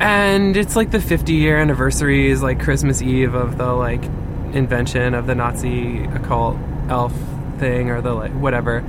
and 0.00 0.56
it's 0.56 0.74
like 0.74 0.90
the 0.90 1.00
50 1.00 1.32
year 1.32 1.58
anniversary 1.58 2.28
is 2.28 2.42
like 2.42 2.60
Christmas 2.60 3.02
Eve 3.02 3.34
of 3.34 3.56
the 3.58 3.72
like 3.72 4.04
invention 4.52 5.14
of 5.14 5.26
the 5.26 5.34
Nazi 5.34 6.04
occult 6.06 6.58
elf 6.88 7.14
thing 7.58 7.90
or 7.90 8.00
the 8.00 8.12
like 8.12 8.32
whatever. 8.32 8.84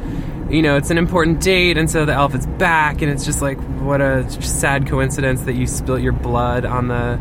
You 0.50 0.62
know, 0.62 0.78
it's 0.78 0.92
an 0.92 0.98
important 0.98 1.42
date, 1.42 1.78
and 1.78 1.90
so 1.90 2.06
the 2.06 2.14
elf 2.14 2.36
is 2.36 2.46
back, 2.46 3.02
and 3.02 3.12
it's 3.12 3.26
just 3.26 3.42
like 3.42 3.58
what 3.80 4.02
a 4.02 4.30
sad 4.42 4.88
coincidence 4.88 5.42
that 5.42 5.54
you 5.54 5.68
spilt 5.68 6.02
your 6.02 6.12
blood 6.12 6.66
on 6.66 6.90
the 6.90 7.20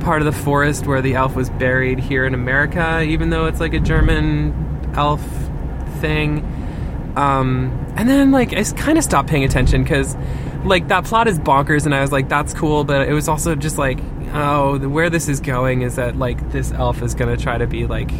part 0.00 0.20
of 0.20 0.26
the 0.26 0.40
forest 0.42 0.86
where 0.86 1.02
the 1.02 1.14
elf 1.14 1.34
was 1.34 1.50
buried 1.50 1.98
here 1.98 2.24
in 2.24 2.34
America, 2.34 3.02
even 3.02 3.30
though 3.30 3.46
it's 3.46 3.60
like 3.60 3.74
a 3.74 3.80
German 3.80 4.92
elf 4.94 5.20
thing. 6.00 6.44
Um, 7.16 7.92
and 7.96 8.08
then 8.08 8.30
like 8.30 8.52
I 8.52 8.62
kind 8.62 8.98
of 8.98 9.04
stopped 9.04 9.28
paying 9.28 9.44
attention 9.44 9.82
because 9.82 10.14
like 10.64 10.88
that 10.88 11.04
plot 11.04 11.28
is 11.28 11.38
bonkers, 11.38 11.86
and 11.86 11.94
I 11.94 12.02
was 12.02 12.12
like, 12.12 12.28
that's 12.28 12.52
cool, 12.52 12.84
but 12.84 13.08
it 13.08 13.12
was 13.12 13.28
also 13.28 13.54
just 13.54 13.78
like, 13.78 13.98
oh, 14.32 14.78
where 14.88 15.08
this 15.08 15.28
is 15.28 15.40
going 15.40 15.82
is 15.82 15.96
that 15.96 16.16
like 16.16 16.52
this 16.52 16.72
elf 16.72 17.00
is 17.02 17.14
gonna 17.14 17.36
try 17.36 17.58
to 17.58 17.66
be 17.66 17.86
like. 17.86 18.10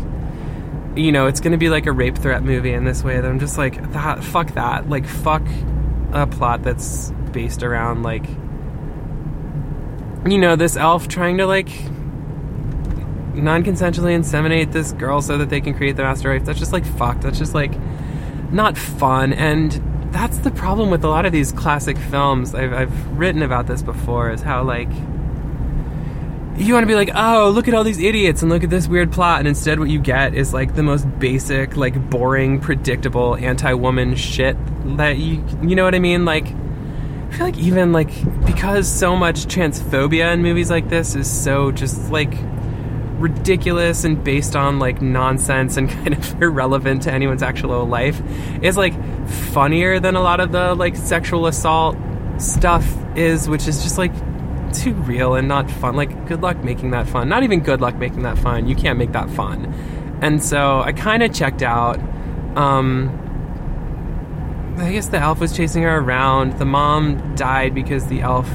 You 0.96 1.12
know, 1.12 1.26
it's 1.26 1.40
gonna 1.40 1.58
be 1.58 1.68
like 1.68 1.86
a 1.86 1.92
rape 1.92 2.16
threat 2.16 2.42
movie 2.42 2.72
in 2.72 2.84
this 2.84 3.04
way 3.04 3.20
that 3.20 3.28
I'm 3.28 3.38
just 3.38 3.58
like, 3.58 3.92
that, 3.92 4.24
fuck 4.24 4.52
that. 4.54 4.88
Like, 4.88 5.06
fuck 5.06 5.42
a 6.12 6.26
plot 6.26 6.62
that's 6.62 7.12
based 7.32 7.62
around, 7.62 8.02
like, 8.02 8.26
you 10.26 10.38
know, 10.38 10.56
this 10.56 10.76
elf 10.76 11.06
trying 11.06 11.38
to, 11.38 11.46
like, 11.46 11.68
non 13.34 13.62
consensually 13.62 14.16
inseminate 14.16 14.72
this 14.72 14.92
girl 14.92 15.20
so 15.20 15.38
that 15.38 15.50
they 15.50 15.60
can 15.60 15.74
create 15.74 15.96
the 15.96 16.02
master 16.02 16.30
race. 16.30 16.42
That's 16.44 16.58
just, 16.58 16.72
like, 16.72 16.86
fucked. 16.86 17.22
That's 17.22 17.38
just, 17.38 17.54
like, 17.54 17.72
not 18.50 18.78
fun. 18.78 19.32
And 19.34 19.72
that's 20.12 20.38
the 20.38 20.50
problem 20.50 20.90
with 20.90 21.04
a 21.04 21.08
lot 21.08 21.26
of 21.26 21.32
these 21.32 21.52
classic 21.52 21.98
films. 21.98 22.54
I've, 22.54 22.72
I've 22.72 23.18
written 23.18 23.42
about 23.42 23.66
this 23.66 23.82
before, 23.82 24.30
is 24.30 24.42
how, 24.42 24.62
like, 24.64 24.90
you 26.58 26.72
want 26.72 26.84
to 26.84 26.88
be 26.88 26.94
like, 26.94 27.10
oh, 27.14 27.50
look 27.50 27.68
at 27.68 27.74
all 27.74 27.84
these 27.84 27.98
idiots 27.98 28.42
and 28.42 28.50
look 28.50 28.64
at 28.64 28.70
this 28.70 28.88
weird 28.88 29.12
plot, 29.12 29.40
and 29.40 29.48
instead 29.48 29.78
what 29.78 29.88
you 29.88 30.00
get 30.00 30.34
is 30.34 30.54
like 30.54 30.74
the 30.74 30.82
most 30.82 31.06
basic, 31.18 31.76
like 31.76 32.10
boring, 32.10 32.60
predictable 32.60 33.36
anti-woman 33.36 34.14
shit 34.14 34.56
that 34.96 35.18
you, 35.18 35.44
you 35.62 35.76
know 35.76 35.84
what 35.84 35.94
I 35.94 35.98
mean? 35.98 36.24
Like, 36.24 36.46
I 36.46 37.30
feel 37.32 37.46
like 37.46 37.58
even 37.58 37.92
like 37.92 38.10
because 38.46 38.88
so 38.88 39.16
much 39.16 39.46
transphobia 39.46 40.32
in 40.32 40.42
movies 40.42 40.70
like 40.70 40.88
this 40.88 41.14
is 41.14 41.30
so 41.30 41.72
just 41.72 42.10
like 42.10 42.32
ridiculous 43.18 44.04
and 44.04 44.22
based 44.22 44.54
on 44.56 44.78
like 44.78 45.02
nonsense 45.02 45.76
and 45.76 45.90
kind 45.90 46.14
of 46.14 46.42
irrelevant 46.42 47.02
to 47.02 47.12
anyone's 47.12 47.42
actual 47.42 47.84
life 47.84 48.20
is 48.62 48.76
like 48.76 48.94
funnier 49.28 49.98
than 50.00 50.16
a 50.16 50.20
lot 50.20 50.40
of 50.40 50.52
the 50.52 50.74
like 50.74 50.96
sexual 50.96 51.46
assault 51.46 51.96
stuff 52.38 52.86
is, 53.16 53.48
which 53.48 53.66
is 53.66 53.82
just 53.82 53.98
like 53.98 54.12
too 54.82 54.94
real 54.94 55.34
and 55.34 55.48
not 55.48 55.70
fun. 55.70 55.96
Like, 55.96 56.26
good 56.26 56.42
luck 56.42 56.62
making 56.62 56.90
that 56.90 57.08
fun. 57.08 57.28
Not 57.28 57.42
even 57.42 57.60
good 57.60 57.80
luck 57.80 57.96
making 57.96 58.22
that 58.22 58.38
fun. 58.38 58.66
You 58.68 58.76
can't 58.76 58.98
make 58.98 59.12
that 59.12 59.30
fun. 59.30 59.72
And 60.22 60.42
so 60.42 60.80
I 60.80 60.92
kind 60.92 61.22
of 61.22 61.32
checked 61.32 61.62
out. 61.62 61.98
Um, 62.56 63.22
I 64.78 64.92
guess 64.92 65.08
the 65.08 65.18
elf 65.18 65.40
was 65.40 65.56
chasing 65.56 65.82
her 65.82 65.98
around. 65.98 66.58
The 66.58 66.64
mom 66.64 67.34
died 67.34 67.74
because 67.74 68.06
the 68.06 68.20
elf, 68.20 68.48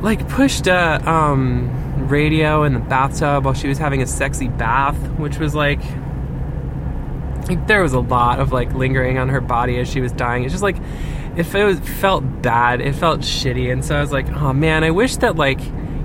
like, 0.00 0.28
pushed 0.28 0.66
a 0.66 1.08
um, 1.08 2.08
radio 2.08 2.64
in 2.64 2.74
the 2.74 2.80
bathtub 2.80 3.44
while 3.44 3.54
she 3.54 3.68
was 3.68 3.78
having 3.78 4.02
a 4.02 4.06
sexy 4.06 4.48
bath, 4.48 4.96
which 5.18 5.38
was 5.38 5.54
like. 5.54 5.80
Like, 7.46 7.66
there 7.66 7.82
was 7.82 7.92
a 7.92 8.00
lot 8.00 8.40
of 8.40 8.52
like 8.52 8.72
lingering 8.72 9.18
on 9.18 9.28
her 9.28 9.42
body 9.42 9.78
as 9.78 9.86
she 9.86 10.00
was 10.00 10.12
dying. 10.12 10.44
It's 10.44 10.54
just 10.54 10.62
like 10.62 10.78
if 11.36 11.54
it 11.54 11.76
felt 11.80 12.24
bad, 12.42 12.80
it 12.80 12.94
felt 12.94 13.20
shitty, 13.20 13.72
and 13.72 13.84
so 13.84 13.96
I 13.96 14.00
was 14.00 14.12
like, 14.12 14.28
oh 14.30 14.52
man, 14.52 14.84
I 14.84 14.90
wish 14.90 15.16
that 15.16 15.36
like 15.36 15.60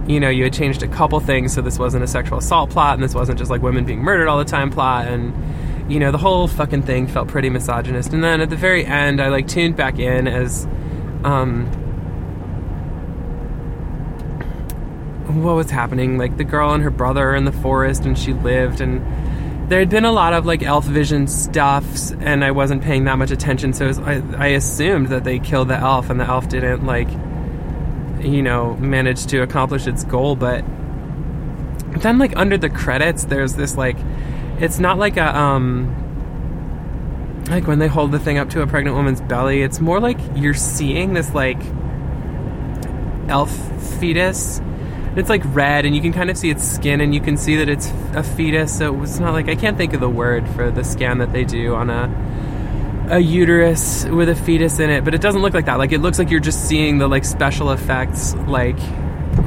you 0.08 0.20
know 0.20 0.30
you 0.30 0.44
had 0.44 0.54
changed 0.54 0.82
a 0.82 0.88
couple 0.88 1.20
things 1.20 1.54
so 1.54 1.62
this 1.62 1.78
wasn't 1.78 2.04
a 2.04 2.08
sexual 2.08 2.40
assault 2.40 2.72
plot 2.72 2.96
and 2.96 3.04
this 3.04 3.14
wasn't 3.14 3.38
just 3.38 3.52
like 3.52 3.62
women 3.62 3.86
being 3.86 4.00
murdered 4.00 4.28
all 4.28 4.40
the 4.40 4.46
time 4.46 4.72
plot. 4.72 5.08
And 5.08 5.92
you 5.92 6.00
know 6.00 6.12
the 6.12 6.18
whole 6.18 6.48
fucking 6.48 6.84
thing 6.84 7.08
felt 7.08 7.28
pretty 7.28 7.50
misogynist. 7.50 8.14
And 8.14 8.24
then 8.24 8.42
at 8.42 8.50
the 8.50 8.56
very 8.56 8.86
end, 8.86 9.22
I 9.22 9.30
like 9.30 9.48
tuned 9.48 9.76
back 9.76 10.00
in 10.00 10.28
as 10.28 10.66
um 11.24 11.68
what 15.44 15.56
was 15.56 15.70
happening? 15.70 16.18
Like 16.18 16.38
the 16.38 16.44
girl 16.44 16.74
and 16.74 16.82
her 16.84 16.90
brother 16.90 17.36
in 17.36 17.46
the 17.46 17.52
forest 17.52 18.04
and 18.06 18.18
she 18.18 18.34
lived 18.34 18.82
and 18.82 19.00
there 19.70 19.80
had 19.80 19.90
been 19.90 20.06
a 20.06 20.12
lot 20.12 20.34
of 20.34 20.48
like 20.48 20.64
elf 20.64 20.84
vision 20.86 21.28
stuffs 21.28 22.12
and 22.20 22.44
i 22.44 22.50
wasn't 22.52 22.82
paying 22.82 23.06
that 23.06 23.18
much 23.18 23.30
attention 23.30 23.72
so 23.72 23.88
was, 23.88 24.00
I, 24.00 24.22
I 24.36 24.48
assumed 24.48 25.10
that 25.10 25.24
they 25.24 25.38
killed 25.40 25.68
the 25.68 25.78
elf 25.78 26.10
and 26.10 26.20
the 26.20 26.26
elf 26.26 26.50
didn't 26.50 26.86
like 26.86 27.10
you 28.24 28.42
know 28.42 28.76
manage 28.78 29.28
to 29.28 29.42
accomplish 29.42 29.86
its 29.88 30.04
goal 30.04 30.36
but 30.36 30.66
then 32.02 32.18
like 32.18 32.36
under 32.36 32.58
the 32.58 32.70
credits 32.70 33.26
there's 33.26 33.54
this 33.54 33.78
like 33.78 33.98
it's 34.60 34.80
not 34.80 34.98
like 34.98 35.18
a 35.18 35.38
um 35.38 35.96
like 37.50 37.68
when 37.68 37.80
they 37.80 37.88
hold 37.88 38.12
the 38.12 38.20
thing 38.20 38.38
up 38.40 38.50
to 38.50 38.62
a 38.62 38.68
pregnant 38.68 38.96
woman's 38.96 39.22
belly 39.22 39.62
it's 39.62 39.80
more 39.80 40.00
like 40.00 40.20
you're 40.36 40.54
seeing 40.54 41.14
this 41.14 41.34
like 41.34 41.62
elf 43.30 43.52
fetus 44.00 44.60
it's 45.16 45.30
like 45.30 45.42
red 45.46 45.86
and 45.86 45.96
you 45.96 46.02
can 46.02 46.14
kind 46.14 46.30
of 46.30 46.38
see 46.38 46.50
its 46.50 46.64
skin 46.64 47.02
and 47.02 47.14
you 47.14 47.22
can 47.22 47.36
see 47.36 47.56
that 47.56 47.68
it's 47.68 47.92
a 48.14 48.24
fetus 48.24 48.78
so 48.78 49.02
it's 49.02 49.20
not 49.20 49.34
like 49.34 49.50
i 49.50 49.56
can't 49.56 49.78
think 49.78 49.94
of 49.94 50.00
the 50.00 50.10
word 50.10 50.48
for 50.50 50.70
the 50.72 50.84
scan 50.84 51.18
that 51.18 51.34
they 51.34 51.44
do 51.44 51.74
on 51.74 51.90
a 51.90 52.08
a 53.10 53.20
uterus 53.20 54.06
with 54.06 54.30
a 54.30 54.36
fetus 54.36 54.80
in 54.80 54.90
it 54.90 55.04
but 55.04 55.16
it 55.16 55.22
doesn't 55.22 55.42
look 55.42 55.54
like 55.54 55.66
that. 55.66 55.80
Like 55.80 55.92
it 55.92 56.00
looks 56.00 56.20
like 56.20 56.30
you're 56.30 56.40
just 56.40 56.68
seeing 56.68 57.00
the 57.00 57.08
like 57.08 57.26
special 57.26 57.72
effects 57.72 58.36
like 58.48 58.78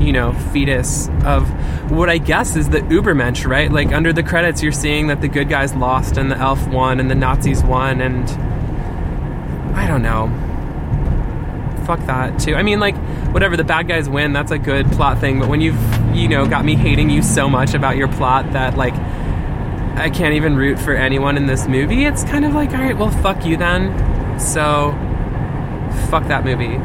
you 0.01 0.13
know 0.13 0.33
fetus 0.53 1.09
of 1.25 1.49
what 1.91 2.09
i 2.09 2.19
guess 2.19 2.57
is 2.57 2.71
the 2.71 2.81
ubermensch 2.81 3.47
right? 3.47 3.71
Like 3.71 3.93
under 3.93 4.13
the 4.13 4.23
credits 4.23 4.63
you're 4.63 4.73
seeing 4.73 5.07
that 5.09 5.21
the 5.21 5.29
good 5.29 5.49
guys 5.49 5.75
lost 5.75 6.17
and 6.17 6.31
the 6.31 6.37
elf 6.37 6.67
won 6.69 6.99
and 6.99 7.09
the 7.11 7.15
nazis 7.15 7.63
won 7.63 8.01
and 8.01 8.29
i 9.77 9.87
don't 9.87 10.03
know. 10.03 10.29
Fuck 11.87 12.01
that 12.07 12.39
too. 12.39 12.55
I 12.55 12.63
mean, 12.63 12.79
like, 12.79 12.95
whatever, 13.33 13.57
the 13.57 13.65
bad 13.65 13.89
guys 13.89 14.09
win, 14.09 14.33
that's 14.33 14.51
a 14.51 14.59
good 14.59 14.87
plot 14.93 15.19
thing, 15.19 15.41
but 15.41 15.49
when 15.49 15.61
you've, 15.61 15.77
you 16.15 16.29
know, 16.29 16.47
got 16.47 16.65
me 16.65 16.77
hating 16.77 17.11
you 17.11 17.23
so 17.23 17.49
much 17.49 17.75
about 17.75 17.97
your 17.97 18.09
plot 18.09 18.53
that, 18.53 18.77
like, 18.77 18.95
I 18.95 20.11
can't 20.11 20.35
even 20.35 20.57
root 20.57 20.79
for 20.79 20.95
anyone 20.95 21.37
in 21.37 21.47
this 21.47 21.67
movie, 21.67 22.05
it's 22.05 22.25
kind 22.25 22.45
of 22.45 22.55
like, 22.55 22.71
alright, 22.71 22.97
well, 22.97 23.11
fuck 23.11 23.45
you 23.45 23.57
then. 23.57 24.39
So, 24.39 24.93
fuck 26.11 26.29
that 26.29 26.45
movie. 26.45 26.79